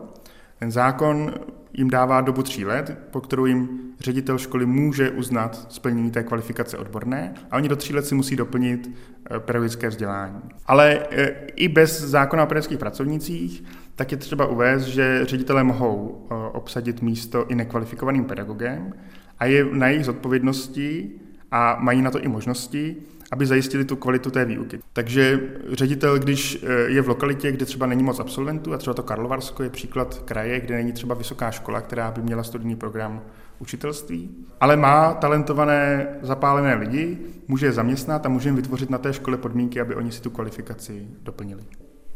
Ten 0.59 0.71
zákon 0.71 1.35
jim 1.73 1.91
dává 1.91 2.21
dobu 2.21 2.43
tří 2.43 2.65
let, 2.65 2.99
po 3.11 3.21
kterou 3.21 3.47
jim 3.47 3.87
ředitel 4.01 4.39
školy 4.39 4.67
může 4.67 5.11
uznat 5.11 5.67
splnění 5.73 6.11
té 6.11 6.23
kvalifikace 6.23 6.79
odborné 6.79 7.35
a 7.51 7.57
oni 7.57 7.69
do 7.69 7.77
tří 7.77 7.95
let 7.95 8.07
si 8.07 8.15
musí 8.15 8.37
doplnit 8.37 8.91
eh, 9.31 9.41
pedagogické 9.41 9.89
vzdělání. 9.89 10.41
Ale 10.67 11.07
eh, 11.11 11.35
i 11.57 11.69
bez 11.69 12.01
zákona 12.01 12.43
o 12.43 12.47
pedagogických 12.47 12.79
pracovnicích 12.79 13.65
tak 13.95 14.13
je 14.13 14.19
třeba 14.19 14.47
uvést, 14.47 14.83
že 14.83 15.21
ředitelé 15.23 15.65
mohou 15.65 16.27
eh, 16.31 16.35
obsadit 16.53 17.03
místo 17.03 17.47
i 17.49 17.55
nekvalifikovaným 17.55 18.25
pedagogem 18.25 18.93
a 19.39 19.45
je 19.45 19.65
na 19.73 19.89
jejich 19.89 20.05
zodpovědnosti 20.05 21.11
a 21.51 21.77
mají 21.81 22.03
na 22.03 22.11
to 22.11 22.21
i 22.21 22.29
možnosti, 22.29 22.97
aby 23.33 23.47
zajistili 23.47 23.85
tu 23.85 23.97
kvalitu 23.97 24.31
té 24.31 24.45
výuky. 24.45 24.81
Takže 24.93 25.41
ředitel, 25.73 26.19
když 26.19 26.63
eh, 26.63 26.73
je 26.73 27.03
v 27.03 27.09
lokalitě, 27.09 27.53
kde 27.53 27.67
třeba 27.67 27.87
není 27.87 28.03
moc 28.03 28.21
absolventů, 28.21 28.75
a 28.75 28.79
třeba 28.79 28.95
to 28.95 29.03
Karlovarsko 29.03 29.63
je 29.63 29.71
příklad 29.71 30.23
kraje, 30.25 30.61
kde 30.61 30.75
není 30.75 30.93
třeba 30.93 31.15
vysoká 31.15 31.51
škola, 31.51 31.81
která 31.81 32.11
by 32.11 32.23
měla 32.23 32.43
studijní 32.43 32.77
program 32.77 33.23
učitelství, 33.59 34.47
ale 34.61 34.77
má 34.77 35.15
talentované, 35.15 36.09
zapálené 36.23 36.75
lidi, 36.75 37.19
může 37.49 37.67
je 37.67 37.73
zaměstnat 37.73 38.27
a 38.27 38.29
může 38.29 38.49
jim 38.49 38.57
vytvořit 38.57 38.91
na 38.91 38.99
té 38.99 39.13
škole 39.13 39.37
podmínky, 39.37 39.81
aby 39.81 39.95
oni 39.95 40.13
si 40.13 40.23
tu 40.23 40.31
kvalifikaci 40.31 41.09
doplnili. 41.23 41.63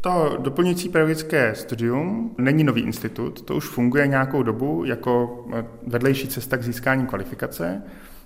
To 0.01 0.37
doplňující 0.41 0.89
pedagogické 0.89 1.55
studium 1.55 2.35
není 2.37 2.63
nový 2.63 2.81
institut, 2.81 3.41
to 3.41 3.55
už 3.55 3.65
funguje 3.65 4.07
nějakou 4.07 4.43
dobu 4.43 4.83
jako 4.85 5.45
eh, 5.53 5.65
vedlejší 5.87 6.27
cesta 6.27 6.57
k 6.57 6.63
získání 6.63 7.07
kvalifikace. 7.07 7.81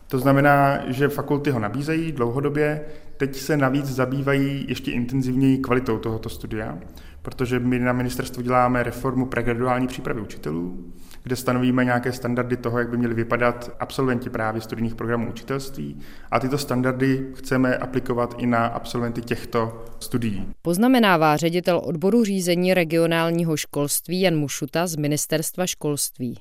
To 0.08 0.20
znamená, 0.20 0.80
že 0.88 1.08
fakulty 1.08 1.52
ho 1.52 1.60
nabízejí 1.60 2.12
dlouhodobě, 2.12 2.82
teď 3.18 3.36
se 3.36 3.58
navíc 3.58 3.86
zabývají 3.86 4.66
ještě 4.68 4.92
intenzivněji 4.92 5.58
kvalitou 5.58 5.98
tohoto 5.98 6.30
studia, 6.30 6.78
protože 7.22 7.60
my 7.60 7.80
na 7.80 7.94
ministerstvu 7.94 8.44
děláme 8.44 8.84
reformu 8.84 9.26
pregraduální 9.26 9.88
přípravy 9.88 10.22
učitelů, 10.22 10.94
kde 11.24 11.36
stanovíme 11.36 11.86
nějaké 11.86 12.12
standardy 12.12 12.58
toho, 12.58 12.80
jak 12.80 12.90
by 12.90 12.98
měli 12.98 13.14
vypadat 13.14 13.72
absolventi 13.80 14.30
právě 14.30 14.62
studijních 14.62 14.96
programů 14.96 15.30
učitelství 15.30 16.00
a 16.32 16.40
tyto 16.40 16.58
standardy 16.58 17.28
chceme 17.36 17.78
aplikovat 17.78 18.36
i 18.38 18.46
na 18.46 18.66
absolventy 18.66 19.22
těchto 19.22 19.86
studií. 20.00 20.48
Poznamenává 20.62 21.38
ředitel 21.38 21.82
odboru 21.84 22.24
řízení 22.24 22.74
regionálního 22.74 23.58
školství 23.58 24.22
Jan 24.22 24.36
Mušuta 24.36 24.88
z 24.88 24.96
Ministerstva 24.96 25.68
školství. 25.68 26.40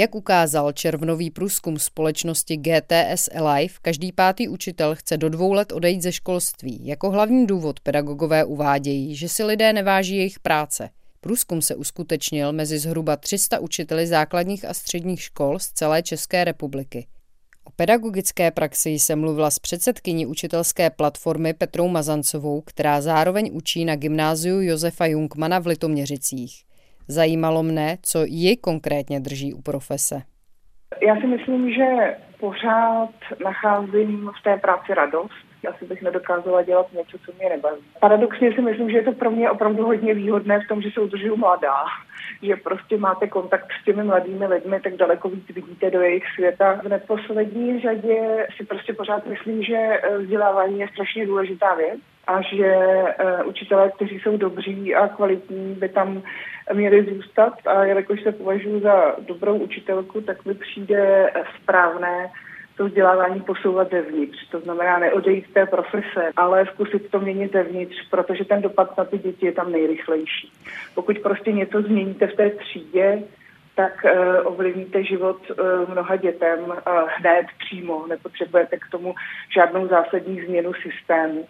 Jak 0.00 0.14
ukázal 0.14 0.72
červnový 0.72 1.30
průzkum 1.30 1.78
společnosti 1.78 2.56
GTS 2.56 3.28
Alive, 3.34 3.74
každý 3.82 4.12
pátý 4.12 4.48
učitel 4.48 4.94
chce 4.94 5.16
do 5.16 5.28
dvou 5.28 5.52
let 5.52 5.72
odejít 5.72 6.02
ze 6.02 6.12
školství. 6.12 6.86
Jako 6.86 7.10
hlavní 7.10 7.46
důvod 7.46 7.80
pedagogové 7.80 8.44
uvádějí, 8.44 9.16
že 9.16 9.28
si 9.28 9.44
lidé 9.44 9.72
neváží 9.72 10.16
jejich 10.16 10.38
práce. 10.38 10.90
Průzkum 11.20 11.62
se 11.62 11.74
uskutečnil 11.74 12.52
mezi 12.52 12.78
zhruba 12.78 13.16
300 13.16 13.58
učiteli 13.58 14.06
základních 14.06 14.64
a 14.64 14.74
středních 14.74 15.22
škol 15.22 15.58
z 15.58 15.68
celé 15.68 16.02
České 16.02 16.44
republiky. 16.44 17.06
O 17.64 17.70
pedagogické 17.70 18.50
praxi 18.50 18.90
jsem 18.90 19.20
mluvila 19.20 19.50
s 19.50 19.58
předsedkyní 19.58 20.26
učitelské 20.26 20.90
platformy 20.90 21.54
Petrou 21.54 21.88
Mazancovou, 21.88 22.60
která 22.60 23.00
zároveň 23.00 23.50
učí 23.52 23.84
na 23.84 23.96
gymnáziu 23.96 24.60
Josefa 24.60 25.06
Jungmana 25.06 25.58
v 25.58 25.66
Litoměřicích. 25.66 26.69
Zajímalo 27.08 27.62
mne, 27.62 27.96
co 28.02 28.24
ji 28.24 28.56
konkrétně 28.56 29.20
drží 29.20 29.54
u 29.54 29.62
profese. 29.62 30.22
Já 31.06 31.16
si 31.20 31.26
myslím, 31.26 31.72
že 31.72 32.16
pořád 32.40 33.10
nacházím 33.44 34.30
v 34.40 34.42
té 34.42 34.56
práci 34.56 34.94
radost. 34.94 35.50
Asi 35.68 35.84
bych 35.84 36.02
nedokázala 36.02 36.62
dělat 36.62 36.92
něco, 36.92 37.18
co 37.26 37.32
mě 37.38 37.48
nebaví. 37.48 37.80
Paradoxně 38.00 38.52
si 38.52 38.60
myslím, 38.60 38.90
že 38.90 38.96
je 38.96 39.02
to 39.02 39.12
pro 39.12 39.30
mě 39.30 39.50
opravdu 39.50 39.86
hodně 39.86 40.14
výhodné 40.14 40.60
v 40.60 40.68
tom, 40.68 40.82
že 40.82 40.88
se 40.94 41.00
udržuju 41.00 41.36
mladá. 41.36 41.84
Že 42.42 42.56
prostě 42.56 42.98
máte 42.98 43.26
kontakt 43.28 43.68
s 43.80 43.84
těmi 43.84 44.04
mladými 44.04 44.46
lidmi, 44.46 44.80
tak 44.80 44.96
daleko 44.96 45.28
víc 45.28 45.46
vidíte 45.54 45.90
do 45.90 46.00
jejich 46.00 46.24
světa. 46.34 46.80
V 46.84 46.88
neposlední 46.88 47.80
řadě 47.80 48.46
si 48.56 48.64
prostě 48.64 48.92
pořád 48.92 49.26
myslím, 49.26 49.62
že 49.62 50.00
vzdělávání 50.18 50.80
je 50.80 50.88
strašně 50.88 51.26
důležitá 51.26 51.74
věc 51.74 52.00
a 52.30 52.40
že 52.42 52.76
uh, 52.76 53.48
učitelé, 53.48 53.90
kteří 53.90 54.20
jsou 54.20 54.36
dobří 54.36 54.94
a 54.94 55.08
kvalitní, 55.08 55.74
by 55.74 55.88
tam 55.88 56.22
měli 56.72 57.04
zůstat 57.04 57.52
a 57.66 57.84
jelikož 57.84 58.22
se 58.22 58.32
považuji 58.32 58.80
za 58.80 59.16
dobrou 59.18 59.56
učitelku, 59.58 60.20
tak 60.20 60.44
mi 60.44 60.54
přijde 60.54 61.30
správné 61.62 62.30
to 62.76 62.86
vzdělávání 62.86 63.40
posouvat 63.40 63.90
zevnitř. 63.90 64.48
To 64.50 64.60
znamená 64.60 64.98
neodejít 64.98 65.46
z 65.50 65.52
té 65.52 65.66
profese, 65.66 66.32
ale 66.36 66.66
zkusit 66.66 67.10
to 67.10 67.20
měnit 67.20 67.52
zevnitř, 67.52 68.08
protože 68.10 68.44
ten 68.44 68.62
dopad 68.62 68.98
na 68.98 69.04
ty 69.04 69.18
děti 69.18 69.46
je 69.46 69.52
tam 69.52 69.72
nejrychlejší. 69.72 70.52
Pokud 70.94 71.18
prostě 71.18 71.52
něco 71.52 71.82
změníte 71.82 72.26
v 72.26 72.36
té 72.36 72.50
třídě, 72.50 73.22
tak 73.76 74.06
ovlivníte 74.44 75.04
život 75.04 75.36
mnoha 75.88 76.16
dětem 76.16 76.58
hned 77.16 77.46
přímo. 77.58 78.06
Nepotřebujete 78.06 78.76
k 78.76 78.90
tomu 78.90 79.14
žádnou 79.54 79.88
zásadní 79.88 80.42
změnu 80.42 80.72
systému. 80.74 81.48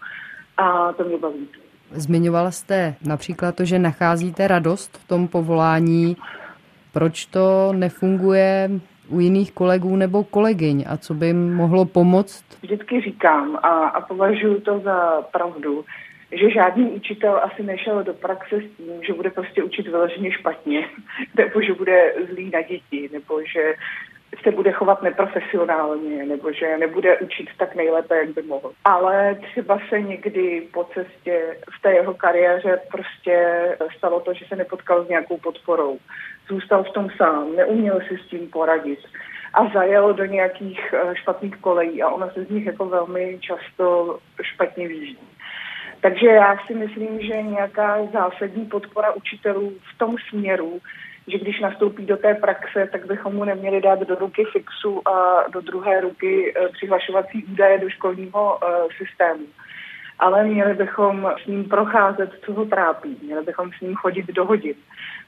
A 0.61 0.93
to 0.93 1.05
mě 1.05 1.19
baví. 1.19 1.49
Zmiňovala 1.91 2.51
jste 2.51 2.95
například 3.07 3.57
to, 3.57 3.65
že 3.65 3.79
nacházíte 3.79 4.49
radost 4.49 4.99
v 4.99 5.09
tom 5.09 5.29
povolání. 5.29 6.17
Proč 6.93 7.27
to 7.27 7.73
nefunguje 7.73 8.71
u 9.09 9.21
jiných 9.21 9.53
kolegů 9.53 9.97
nebo 9.97 10.25
kolegyň 10.25 10.85
a 10.89 10.97
co 10.97 11.15
by 11.15 11.27
jim 11.27 11.55
mohlo 11.55 11.85
pomoct? 11.85 12.45
Vždycky 12.63 13.01
říkám 13.01 13.57
a, 13.57 13.89
a 13.89 14.01
považuji 14.01 14.61
to 14.61 14.81
za 14.81 15.23
pravdu, 15.23 15.85
že 16.33 16.51
žádný 16.51 16.91
učitel 16.91 17.41
asi 17.45 17.63
nešel 17.63 18.05
do 18.05 18.15
praxe 18.15 18.57
s 18.57 18.77
tím, 18.77 19.03
že 19.07 19.13
bude 19.13 19.31
prostě 19.31 19.63
učit 19.63 19.87
vyloženě 19.87 20.33
špatně, 20.33 20.89
nebo 21.37 21.63
že 21.63 21.75
bude 21.75 22.15
zlý 22.33 22.51
na 22.51 22.63
děti, 22.63 23.11
nebo 23.13 23.41
že 23.55 23.75
se 24.43 24.51
bude 24.51 24.73
chovat 24.73 25.03
neprofesionálně 25.03 26.27
nebo 26.27 26.53
že 26.53 26.79
nebude 26.79 27.19
učit 27.19 27.49
tak 27.59 27.75
nejlépe, 27.75 28.17
jak 28.17 28.29
by 28.29 28.43
mohl. 28.43 28.73
Ale 28.85 29.35
třeba 29.35 29.79
se 29.89 30.01
někdy 30.01 30.69
po 30.73 30.85
cestě 30.85 31.57
v 31.79 31.83
té 31.83 31.93
jeho 31.93 32.15
kariéře 32.15 32.81
prostě 32.91 33.67
stalo 33.99 34.21
to, 34.21 34.35
že 34.35 34.45
se 34.49 34.57
nepotkal 34.57 35.05
s 35.05 35.09
nějakou 35.09 35.39
podporou. 35.39 35.99
Zůstal 36.49 36.85
v 36.85 36.93
tom 36.93 37.09
sám, 37.17 37.57
neuměl 37.57 38.01
si 38.09 38.19
s 38.19 38.27
tím 38.27 38.51
poradit 38.51 38.99
a 39.55 39.69
zajel 39.69 40.15
do 40.15 40.25
nějakých 40.25 40.95
eh, 40.95 41.17
špatných 41.17 41.57
kolejí 41.57 42.03
a 42.03 42.11
ona 42.11 42.31
se 42.31 42.45
z 42.45 42.51
nich 42.51 42.67
jako 42.67 42.87
velmi 42.87 43.39
často 43.41 44.19
špatně 44.43 44.89
výjíždí. 44.89 45.29
Takže 46.01 46.27
já 46.27 46.57
si 46.67 46.75
myslím, 46.75 47.21
že 47.21 47.43
nějaká 47.43 48.07
zásadní 48.13 48.65
podpora 48.67 49.13
učitelů 49.13 49.73
v 49.95 49.99
tom 49.99 50.17
směru, 50.29 50.81
že 51.29 51.39
když 51.39 51.61
nastoupí 51.61 52.07
do 52.07 52.17
té 52.17 52.35
praxe, 52.35 52.89
tak 52.93 53.07
bychom 53.07 53.35
mu 53.35 53.45
neměli 53.45 53.81
dát 53.81 54.01
do 54.01 54.15
ruky 54.15 54.45
fixu 54.53 55.09
a 55.09 55.45
do 55.53 55.61
druhé 55.61 56.01
ruky 56.01 56.55
eh, 56.57 56.69
přihlašovací 56.69 57.45
údaje 57.45 57.79
do 57.79 57.91
školního 57.91 58.59
eh, 58.65 58.87
systému. 58.99 59.47
Ale 60.19 60.45
měli 60.45 60.75
bychom 60.75 61.33
s 61.43 61.47
ním 61.47 61.65
procházet, 61.65 62.31
co 62.45 62.53
ho 62.53 62.65
trápí. 62.65 63.19
Měli 63.23 63.45
bychom 63.45 63.71
s 63.73 63.81
ním 63.81 63.95
chodit 63.95 64.27
do 64.27 64.45
hodin. 64.45 64.75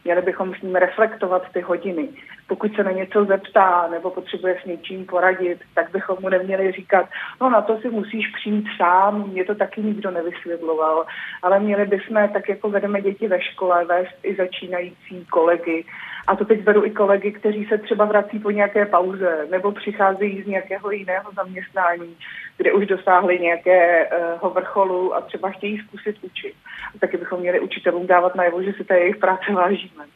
Měli 0.05 0.23
bychom 0.23 0.55
s 0.55 0.63
ním 0.63 0.75
reflektovat 0.75 1.43
ty 1.53 1.61
hodiny. 1.61 2.09
Pokud 2.47 2.75
se 2.77 2.85
na 2.85 2.91
něco 2.91 3.25
zeptá 3.25 3.89
nebo 3.91 4.11
potřebuje 4.11 4.59
s 4.63 4.67
něčím 4.67 5.07
poradit, 5.07 5.59
tak 5.75 5.91
bychom 5.91 6.17
mu 6.21 6.29
neměli 6.29 6.73
říkat, 6.73 7.09
no 7.41 7.51
na 7.51 7.63
to 7.63 7.79
si 7.81 7.91
musíš 7.91 8.27
přijít 8.29 8.67
sám, 8.77 9.29
mě 9.29 9.45
to 9.45 9.55
taky 9.55 9.83
nikdo 9.83 10.11
nevysvětloval. 10.11 11.07
Ale 11.43 11.61
měli 11.61 11.87
bychom, 11.87 12.29
tak 12.33 12.49
jako 12.49 12.71
vedeme 12.71 13.01
děti 13.01 13.29
ve 13.29 13.41
škole, 13.41 13.85
vést 13.85 14.17
i 14.23 14.35
začínající 14.35 15.27
kolegy. 15.31 15.85
A 16.27 16.37
to 16.37 16.45
teď 16.45 16.63
beru 16.63 16.85
i 16.85 16.91
kolegy, 16.91 17.33
kteří 17.33 17.67
se 17.67 17.79
třeba 17.79 18.05
vrací 18.05 18.39
po 18.39 18.51
nějaké 18.51 18.87
pauze 18.87 19.47
nebo 19.51 19.73
přicházejí 19.73 20.43
z 20.43 20.47
nějakého 20.47 20.91
jiného 20.91 21.31
zaměstnání, 21.37 22.17
kde 22.57 22.73
už 22.73 22.87
dosáhli 22.87 23.39
nějakého 23.39 24.51
vrcholu 24.51 25.15
a 25.15 25.21
třeba 25.21 25.51
chtějí 25.51 25.79
zkusit 25.79 26.17
učit. 26.23 26.55
A 26.95 26.99
taky 26.99 27.17
bychom 27.17 27.41
měli 27.41 27.61
učitelům 27.61 28.07
dávat 28.07 28.35
najevo, 28.35 28.63
že 28.63 28.73
si 28.73 28.85
té 28.85 28.99
jejich 28.99 29.17
práce 29.17 29.53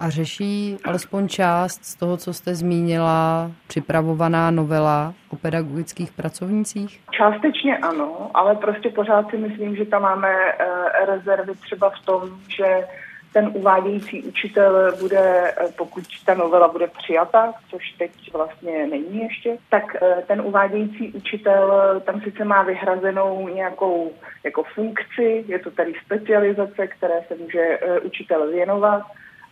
A 0.01 0.11
řeší 0.11 0.77
alespoň 0.85 1.29
část 1.29 1.85
z 1.85 1.97
toho, 1.97 2.17
co 2.17 2.33
jste 2.33 2.55
zmínila, 2.55 3.51
připravovaná 3.67 4.51
novela 4.51 5.15
o 5.31 5.37
pedagogických 5.37 6.13
pracovnících? 6.13 7.01
Částečně 7.11 7.79
ano, 7.79 8.31
ale 8.35 8.55
prostě 8.55 8.91
pořád 8.91 9.31
si 9.31 9.37
myslím, 9.37 9.77
že 9.77 9.85
tam 9.85 10.03
máme 10.03 10.29
eh, 10.29 11.07
rezervy 11.07 11.53
třeba 11.55 11.91
v 11.91 12.05
tom, 12.05 12.23
že 12.57 12.87
ten 13.33 13.51
uvádějící 13.55 14.23
učitel 14.23 14.93
bude, 15.01 15.55
eh, 15.57 15.73
pokud 15.77 16.05
ta 16.27 16.35
novela 16.35 16.69
bude 16.69 16.87
přijata, 16.87 17.55
což 17.71 17.91
teď 17.99 18.33
vlastně 18.33 18.87
není 18.87 19.23
ještě, 19.23 19.57
tak 19.71 19.97
eh, 20.03 20.23
ten 20.27 20.41
uvádějící 20.41 21.13
učitel 21.13 21.73
tam 22.07 22.21
sice 22.21 22.45
má 22.45 22.63
vyhrazenou 22.63 23.49
nějakou 23.49 24.13
jako 24.45 24.63
funkci, 24.63 25.45
je 25.49 25.59
to 25.59 25.71
tady 25.71 25.93
specializace, 26.05 26.87
které 26.87 27.21
se 27.29 27.35
může 27.35 27.79
učitel 28.03 28.51
věnovat, 28.51 29.03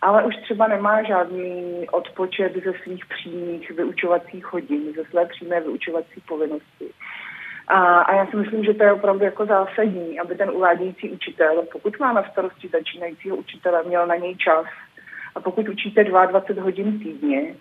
ale 0.05 0.23
už 0.23 0.35
třeba 0.35 0.67
nemá 0.67 1.03
žádný 1.03 1.85
odpočet 1.91 2.53
ze 2.65 2.73
svých 2.83 3.05
přímých 3.05 3.71
vyučovacích 3.71 4.45
hodin, 4.53 4.93
ze 4.95 5.05
své 5.05 5.25
přímé 5.25 5.61
vyučovací 5.61 6.21
povinnosti. 6.27 6.89
A, 7.67 7.99
a 7.99 8.15
já 8.15 8.25
si 8.25 8.37
myslím, 8.37 8.63
že 8.63 8.73
to 8.73 8.83
je 8.83 8.93
opravdu 8.93 9.25
jako 9.25 9.45
zásadní, 9.45 10.19
aby 10.19 10.35
ten 10.35 10.49
uvádějící 10.49 11.09
učitel, 11.09 11.63
pokud 11.71 11.99
má 11.99 12.13
na 12.13 12.23
starosti 12.31 12.69
začínajícího 12.73 13.35
učitele, 13.35 13.83
měl 13.83 14.07
na 14.07 14.15
něj 14.15 14.35
čas. 14.35 14.65
A 15.35 15.39
pokud 15.39 15.69
učíte 15.69 16.03
22 16.03 16.63
hodin 16.63 16.99
týdně, 16.99 17.55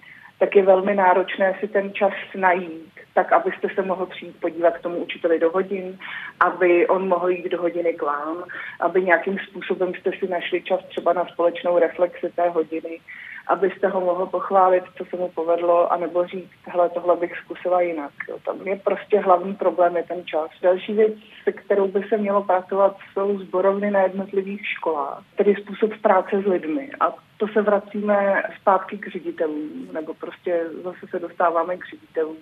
tak 0.44 0.56
je 0.56 0.62
velmi 0.62 0.94
náročné 0.94 1.56
si 1.60 1.68
ten 1.68 1.92
čas 1.92 2.12
najít, 2.36 2.92
tak 3.14 3.32
abyste 3.32 3.68
se 3.74 3.82
mohl 3.82 4.06
přijít 4.06 4.40
podívat 4.40 4.78
k 4.78 4.80
tomu 4.80 4.96
učiteli 4.96 5.38
do 5.38 5.50
hodin, 5.50 5.98
aby 6.40 6.86
on 6.86 7.08
mohl 7.08 7.28
jít 7.28 7.48
do 7.48 7.62
hodiny 7.62 7.94
k 7.94 8.02
vám, 8.02 8.44
aby 8.80 9.02
nějakým 9.02 9.38
způsobem 9.38 9.94
jste 9.94 10.10
si 10.18 10.28
našli 10.28 10.62
čas 10.62 10.80
třeba 10.88 11.12
na 11.12 11.24
společnou 11.24 11.78
reflexi 11.78 12.32
té 12.36 12.48
hodiny 12.48 13.00
abyste 13.46 13.88
ho 13.88 14.00
mohl 14.00 14.26
pochválit, 14.26 14.84
co 14.98 15.04
se 15.04 15.16
mu 15.16 15.28
povedlo, 15.28 15.92
anebo 15.92 16.26
říct, 16.26 16.50
hele, 16.66 16.88
tohle 16.88 17.16
bych 17.16 17.36
zkusila 17.36 17.80
jinak. 17.80 18.10
Jo. 18.28 18.38
Tam 18.44 18.68
je 18.68 18.76
prostě 18.76 19.18
hlavní 19.20 19.54
problém, 19.54 19.96
je 19.96 20.02
ten 20.02 20.26
čas. 20.26 20.50
Další 20.62 20.92
věc, 20.92 21.12
se 21.44 21.52
kterou 21.52 21.88
by 21.88 22.02
se 22.08 22.16
mělo 22.16 22.42
pracovat, 22.42 22.96
jsou 23.12 23.38
zborovny 23.38 23.90
na 23.90 24.00
jednotlivých 24.00 24.66
školách, 24.66 25.22
tedy 25.36 25.54
způsob 25.54 25.90
práce 26.02 26.42
s 26.42 26.46
lidmi. 26.46 26.90
A 27.00 27.14
to 27.36 27.46
se 27.48 27.62
vracíme 27.62 28.42
zpátky 28.60 28.98
k 28.98 29.08
ředitelům, 29.08 29.88
nebo 29.92 30.14
prostě 30.14 30.64
zase 30.84 31.06
se 31.10 31.18
dostáváme 31.18 31.76
k 31.76 31.86
ředitelům 31.90 32.36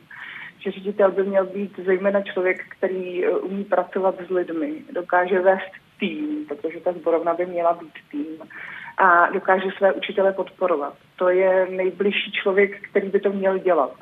že 0.65 0.71
ředitel 0.71 1.11
by 1.11 1.23
měl 1.23 1.47
být 1.47 1.81
zejména 1.85 2.23
člověk, 2.23 2.65
který 2.69 3.29
uh, 3.29 3.45
umí 3.45 3.65
pracovat 3.65 4.15
s 4.27 4.31
lidmi, 4.31 4.73
dokáže 4.93 5.41
vést 5.41 5.73
tým, 6.03 6.47
protože 6.49 6.81
ta 6.81 6.93
zborovna 6.93 7.35
by 7.35 7.47
měla 7.47 7.73
být 7.73 7.95
tým 8.11 8.38
a 8.99 9.31
dokáže 9.31 9.69
své 9.79 9.93
učitele 9.93 10.33
podporovat. 10.33 10.95
To 11.17 11.29
je 11.29 11.67
nejbližší 11.71 12.33
člověk, 12.33 12.88
který 12.88 13.09
by 13.09 13.21
to 13.21 13.31
měl 13.33 13.59
dělat. 13.59 13.95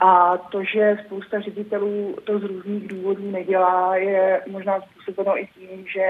A 0.00 0.36
to, 0.36 0.64
že 0.64 0.98
spousta 1.06 1.40
ředitelů 1.40 2.16
to 2.24 2.38
z 2.38 2.42
různých 2.44 2.88
důvodů 2.88 3.30
nedělá, 3.30 3.96
je 3.96 4.42
možná 4.50 4.80
způsobeno 4.80 5.38
i 5.38 5.46
tím, 5.46 5.86
že 5.86 6.04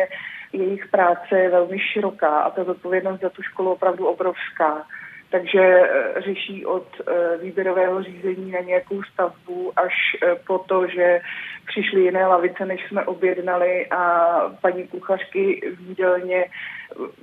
jejich 0.53 0.89
práce 0.89 1.39
je 1.39 1.51
velmi 1.51 1.79
široká 1.79 2.41
a 2.41 2.51
ta 2.51 2.65
zodpovědnost 2.65 3.21
za 3.21 3.31
tu 3.31 3.43
školu 3.43 3.73
opravdu 3.73 4.07
obrovská 4.07 4.87
takže 5.33 5.61
eh, 5.61 6.21
řeší 6.21 6.67
od 6.67 6.87
eh, 7.01 7.37
výběrového 7.43 8.03
řízení 8.03 8.51
na 8.51 8.61
nějakou 8.61 9.03
stavbu 9.03 9.73
až 9.77 9.93
eh, 10.23 10.35
po 10.47 10.59
to, 10.59 10.87
že 10.87 11.21
přišly 11.67 12.01
jiné 12.01 12.27
lavice, 12.27 12.67
než 12.67 12.81
jsme 12.89 13.05
objednali 13.05 13.87
a 13.87 14.31
paní 14.61 14.89
kuchařky 14.89 15.61
v 15.77 15.81
jídelně 15.89 16.45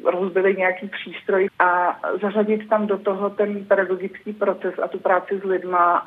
rozbili 0.05 0.55
nějaký 0.55 0.87
přístroj 0.87 1.49
a 1.59 1.99
zařadit 2.21 2.69
tam 2.69 2.87
do 2.87 2.97
toho 2.97 3.29
ten 3.29 3.65
pedagogický 3.65 4.33
proces 4.33 4.73
a 4.83 4.87
tu 4.87 4.99
práci 4.99 5.39
s 5.39 5.43
lidma 5.43 6.05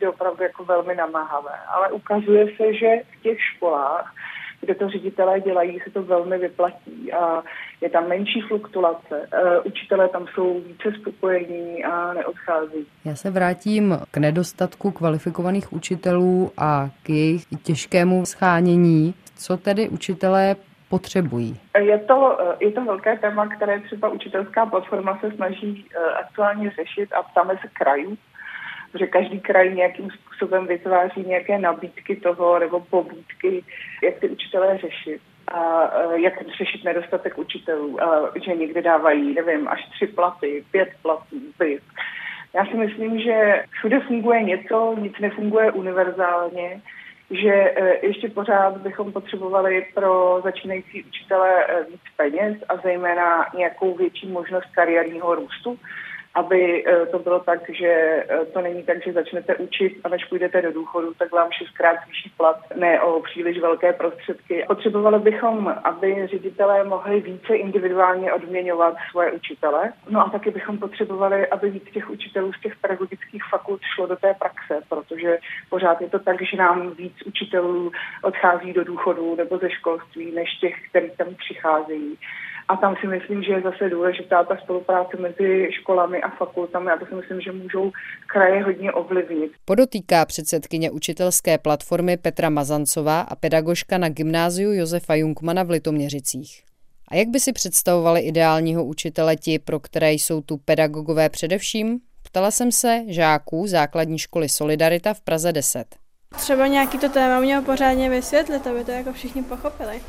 je 0.00 0.08
opravdu 0.08 0.42
jako 0.42 0.64
velmi 0.64 0.94
namáhavé. 0.94 1.54
Ale 1.68 1.92
ukazuje 1.92 2.46
se, 2.56 2.74
že 2.74 2.88
v 3.18 3.22
těch 3.22 3.38
školách 3.40 4.14
kde 4.62 4.74
to 4.74 4.88
ředitelé 4.88 5.40
dělají, 5.40 5.80
se 5.84 5.90
to 5.90 6.02
velmi 6.02 6.38
vyplatí 6.38 7.12
a 7.12 7.42
je 7.80 7.90
tam 7.90 8.08
menší 8.08 8.40
fluktuace. 8.40 9.28
E, 9.32 9.60
učitelé 9.60 10.08
tam 10.08 10.26
jsou 10.34 10.60
více 10.60 10.92
spokojení 11.00 11.84
a 11.84 12.12
neodchází. 12.12 12.86
Já 13.04 13.14
se 13.14 13.30
vrátím 13.30 13.98
k 14.10 14.16
nedostatku 14.16 14.90
kvalifikovaných 14.90 15.72
učitelů 15.72 16.52
a 16.58 16.88
k 17.02 17.10
jejich 17.10 17.42
těžkému 17.62 18.26
schánění. 18.26 19.14
Co 19.36 19.56
tedy 19.56 19.88
učitelé 19.88 20.56
potřebují? 20.88 21.60
Je 21.78 21.98
to, 21.98 22.38
je 22.60 22.72
to 22.72 22.84
velké 22.84 23.18
téma, 23.18 23.46
které 23.56 23.80
třeba 23.80 24.08
učitelská 24.08 24.66
platforma 24.66 25.18
se 25.20 25.30
snaží 25.36 25.86
e, 25.96 25.98
aktuálně 26.14 26.70
řešit 26.70 27.12
a 27.12 27.22
ptáme 27.22 27.54
se 27.62 27.68
krajů, 27.72 28.16
že 28.98 29.06
každý 29.06 29.40
kraj 29.40 29.74
nějakým 29.74 30.10
způsobem 30.10 30.66
vytváří 30.66 31.24
nějaké 31.26 31.58
nabídky 31.58 32.16
toho 32.16 32.58
nebo 32.58 32.80
pobídky, 32.80 33.64
jak 34.02 34.14
ty 34.18 34.28
učitelé 34.28 34.78
řešit 34.78 35.20
a 35.48 35.90
jak 36.14 36.34
řešit 36.58 36.84
nedostatek 36.84 37.38
učitelů, 37.38 38.04
a 38.04 38.32
že 38.44 38.54
někdy 38.54 38.82
dávají, 38.82 39.34
nevím, 39.34 39.68
až 39.68 39.88
tři 39.90 40.06
platy, 40.06 40.64
pět 40.70 40.88
platů, 41.02 41.36
byt. 41.58 41.82
Já 42.54 42.66
si 42.66 42.76
myslím, 42.76 43.20
že 43.20 43.64
všude 43.70 44.00
funguje 44.00 44.42
něco, 44.42 44.96
nic 44.98 45.18
nefunguje 45.20 45.72
univerzálně, 45.72 46.80
že 47.30 47.52
e, 47.52 48.06
ještě 48.06 48.28
pořád 48.28 48.76
bychom 48.76 49.12
potřebovali 49.12 49.86
pro 49.94 50.40
začínající 50.44 51.04
učitele 51.04 51.64
e, 51.64 51.84
víc 51.84 52.00
peněz 52.16 52.56
a 52.68 52.76
zejména 52.76 53.46
nějakou 53.56 53.94
větší 53.94 54.28
možnost 54.28 54.66
kariérního 54.74 55.34
růstu 55.34 55.78
aby 56.34 56.84
eh, 56.86 57.06
to 57.06 57.18
bylo 57.18 57.40
tak, 57.40 57.60
že 57.70 57.86
eh, 58.28 58.44
to 58.52 58.60
není 58.60 58.82
tak, 58.82 59.04
že 59.04 59.12
začnete 59.12 59.56
učit 59.56 60.00
a 60.04 60.08
než 60.08 60.24
půjdete 60.24 60.62
do 60.62 60.72
důchodu, 60.72 61.14
tak 61.14 61.32
vám 61.32 61.48
šestkrát 61.52 61.96
zvýší 62.04 62.32
plat, 62.36 62.56
ne 62.76 63.00
o 63.00 63.20
příliš 63.20 63.58
velké 63.58 63.92
prostředky. 63.92 64.64
Potřebovali 64.66 65.18
bychom, 65.18 65.74
aby 65.84 66.26
ředitelé 66.26 66.84
mohli 66.84 67.20
více 67.20 67.56
individuálně 67.56 68.32
odměňovat 68.32 68.94
svoje 69.10 69.32
učitele. 69.32 69.92
No 70.08 70.26
a 70.26 70.30
taky 70.30 70.50
bychom 70.50 70.78
potřebovali, 70.78 71.46
aby 71.46 71.70
víc 71.70 71.84
těch 71.92 72.10
učitelů 72.10 72.52
z 72.52 72.60
těch 72.60 72.76
pedagogických 72.76 73.42
fakult 73.50 73.80
šlo 73.94 74.06
do 74.06 74.16
té 74.16 74.34
praxe, 74.34 74.80
protože 74.88 75.38
pořád 75.70 76.00
je 76.00 76.08
to 76.08 76.18
tak, 76.18 76.42
že 76.42 76.56
nám 76.56 76.90
víc 76.90 77.14
učitelů 77.26 77.92
odchází 78.22 78.72
do 78.72 78.84
důchodu 78.84 79.36
nebo 79.36 79.58
ze 79.58 79.70
školství, 79.70 80.32
než 80.34 80.50
těch, 80.60 80.74
kteří 80.88 81.10
tam 81.16 81.34
přicházejí. 81.34 82.18
A 82.68 82.76
tam 82.76 82.96
si 82.96 83.06
myslím, 83.06 83.42
že 83.42 83.52
je 83.52 83.60
zase 83.60 83.88
důležitá 83.88 84.44
ta 84.44 84.56
spolupráce 84.56 85.16
mezi 85.16 85.68
školami 86.22 86.34
a 86.34 86.36
fakultami 86.36 86.90
a 86.90 86.98
to 86.98 87.06
si 87.06 87.14
myslím, 87.14 87.40
že 87.40 87.52
můžou 87.52 87.92
kraje 88.26 88.62
hodně 88.62 88.92
ovlivnit. 88.92 89.52
Podotýká 89.64 90.24
předsedkyně 90.24 90.90
učitelské 90.90 91.58
platformy 91.58 92.16
Petra 92.16 92.50
Mazancová 92.50 93.20
a 93.20 93.36
pedagožka 93.36 93.98
na 93.98 94.08
gymnáziu 94.08 94.72
Josefa 94.72 95.14
Junkmana 95.14 95.62
v 95.62 95.70
Litoměřicích. 95.70 96.62
A 97.08 97.16
jak 97.16 97.28
by 97.28 97.40
si 97.40 97.52
představovali 97.52 98.20
ideálního 98.20 98.84
učitele 98.84 99.36
ti, 99.36 99.58
pro 99.58 99.80
které 99.80 100.12
jsou 100.12 100.40
tu 100.40 100.56
pedagogové 100.56 101.28
především? 101.28 102.00
Ptala 102.22 102.50
jsem 102.50 102.72
se 102.72 103.02
žáků 103.06 103.66
základní 103.66 104.18
školy 104.18 104.48
Solidarita 104.48 105.14
v 105.14 105.20
Praze 105.20 105.52
10. 105.52 105.84
Třeba 106.36 106.66
nějaký 106.66 106.98
to 106.98 107.08
téma 107.08 107.40
měl 107.40 107.62
pořádně 107.62 108.10
vysvětlit, 108.10 108.66
aby 108.66 108.84
to 108.84 108.90
jako 108.90 109.12
všichni 109.12 109.42
pochopili. 109.42 110.02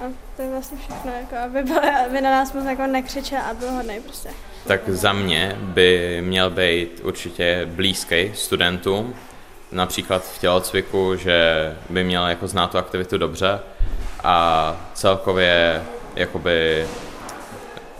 A 0.00 0.02
to 0.36 0.42
je 0.42 0.50
vlastně 0.50 0.78
všechno, 0.78 1.12
jako 1.12 1.36
aby, 1.36 1.62
byl, 1.62 1.80
aby 2.06 2.20
na 2.20 2.30
nás 2.30 2.52
moc 2.52 2.64
jako 2.64 2.86
nekřičel 2.86 3.38
a 3.38 3.54
byl 3.54 3.72
hodnej 3.72 4.00
prostě. 4.00 4.30
Tak 4.66 4.88
za 4.88 5.12
mě 5.12 5.56
by 5.60 6.18
měl 6.20 6.50
být 6.50 7.00
určitě 7.04 7.68
blízký 7.70 8.30
studentům, 8.34 9.14
například 9.72 10.24
v 10.24 10.38
tělocviku, 10.38 11.16
že 11.16 11.72
by 11.90 12.04
měl 12.04 12.26
jako 12.26 12.48
znát 12.48 12.70
tu 12.70 12.78
aktivitu 12.78 13.18
dobře 13.18 13.60
a 14.24 14.76
celkově 14.94 15.82
jakoby 16.16 16.86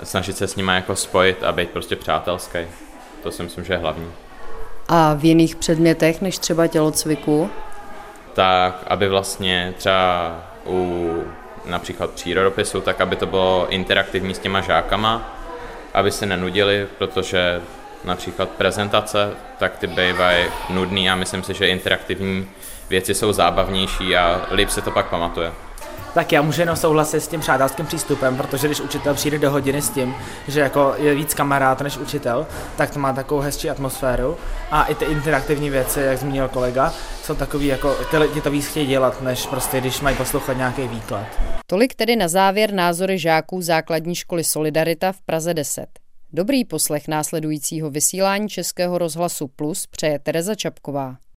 snažit 0.03 0.37
se 0.37 0.47
s 0.47 0.57
nimi 0.57 0.73
jako 0.75 0.97
spojit 0.97 1.45
a 1.45 1.53
být 1.53 1.71
prostě 1.71 1.97
přátelský. 1.97 2.59
To 3.23 3.31
si 3.31 3.43
myslím, 3.43 3.65
že 3.65 3.73
je 3.73 3.79
hlavní. 3.79 4.13
A 4.89 5.15
v 5.15 5.25
jiných 5.25 5.57
předmětech 5.57 6.21
než 6.21 6.39
třeba 6.39 6.67
tělocviku? 6.67 7.51
Tak, 8.35 8.85
aby 8.87 9.09
vlastně 9.09 9.75
třeba 9.77 10.41
u 10.67 11.23
například 11.65 12.11
přírodopisu, 12.11 12.81
tak 12.81 13.01
aby 13.01 13.17
to 13.17 13.27
bylo 13.27 13.67
interaktivní 13.71 14.35
s 14.35 14.39
těma 14.39 14.61
žákama, 14.61 15.40
aby 15.95 16.11
se 16.11 16.27
nenudili, 16.27 16.87
protože 16.99 17.61
například 18.05 18.49
prezentace, 18.49 19.31
tak 19.59 19.79
ty 19.79 19.87
bývají 19.87 20.47
nudný 20.71 21.11
a 21.11 21.15
myslím 21.15 21.43
si, 21.43 21.55
že 21.55 21.69
interaktivní 21.69 22.49
věci 22.91 23.15
jsou 23.15 23.33
zábavnější 23.33 24.17
a 24.17 24.47
líp 24.53 24.71
se 24.71 24.83
to 24.83 24.91
pak 24.91 25.07
pamatuje 25.07 25.53
tak 26.15 26.33
já 26.33 26.43
můžu 26.43 26.61
jenom 26.61 26.77
souhlasit 26.77 27.21
s 27.21 27.29
tím 27.29 27.41
přátelským 27.41 27.87
přístupem, 27.87 28.37
protože 28.37 28.67
když 28.69 28.81
učitel 28.81 29.15
přijde 29.15 29.39
do 29.39 29.51
hodiny 29.51 29.83
s 29.83 29.91
tím, 29.91 30.15
že 30.49 30.61
jako 30.61 30.95
je 30.97 31.15
víc 31.15 31.35
kamarád 31.35 31.81
než 31.81 31.97
učitel, 31.99 32.47
tak 32.77 32.91
to 32.91 32.99
má 32.99 33.13
takovou 33.13 33.41
hezčí 33.41 33.71
atmosféru 33.71 34.37
a 34.71 34.85
i 34.85 34.95
ty 34.95 35.05
interaktivní 35.05 35.71
věci, 35.71 36.01
jak 36.01 36.19
zmínil 36.19 36.49
kolega, 36.49 36.93
jsou 37.23 37.35
takový 37.35 37.67
jako, 37.67 37.95
ty 38.11 38.19
lidi 38.19 38.41
to 38.41 38.51
víc 38.51 38.67
chtějí 38.67 38.87
dělat, 38.87 39.23
než 39.23 39.47
prostě 39.47 39.81
když 39.81 40.01
mají 40.01 40.17
poslouchat 40.17 40.57
nějaký 40.57 40.89
výklad. 40.89 41.27
Tolik 41.67 41.95
tedy 41.95 42.17
na 42.17 42.29
závěr 42.29 42.73
názory 42.73 43.19
žáků 43.19 43.63
základní 43.63 44.15
školy 44.15 44.45
Solidarita 44.45 45.13
v 45.13 45.21
Praze 45.21 45.55
10. 45.55 45.87
Dobrý 46.33 46.65
poslech 46.65 47.09
následujícího 47.09 47.91
vysílání 47.91 48.49
Českého 48.49 48.99
rozhlasu 48.99 49.49
Plus 49.49 49.87
přeje 49.87 50.19
Tereza 50.19 50.55
Čapková. 50.55 51.17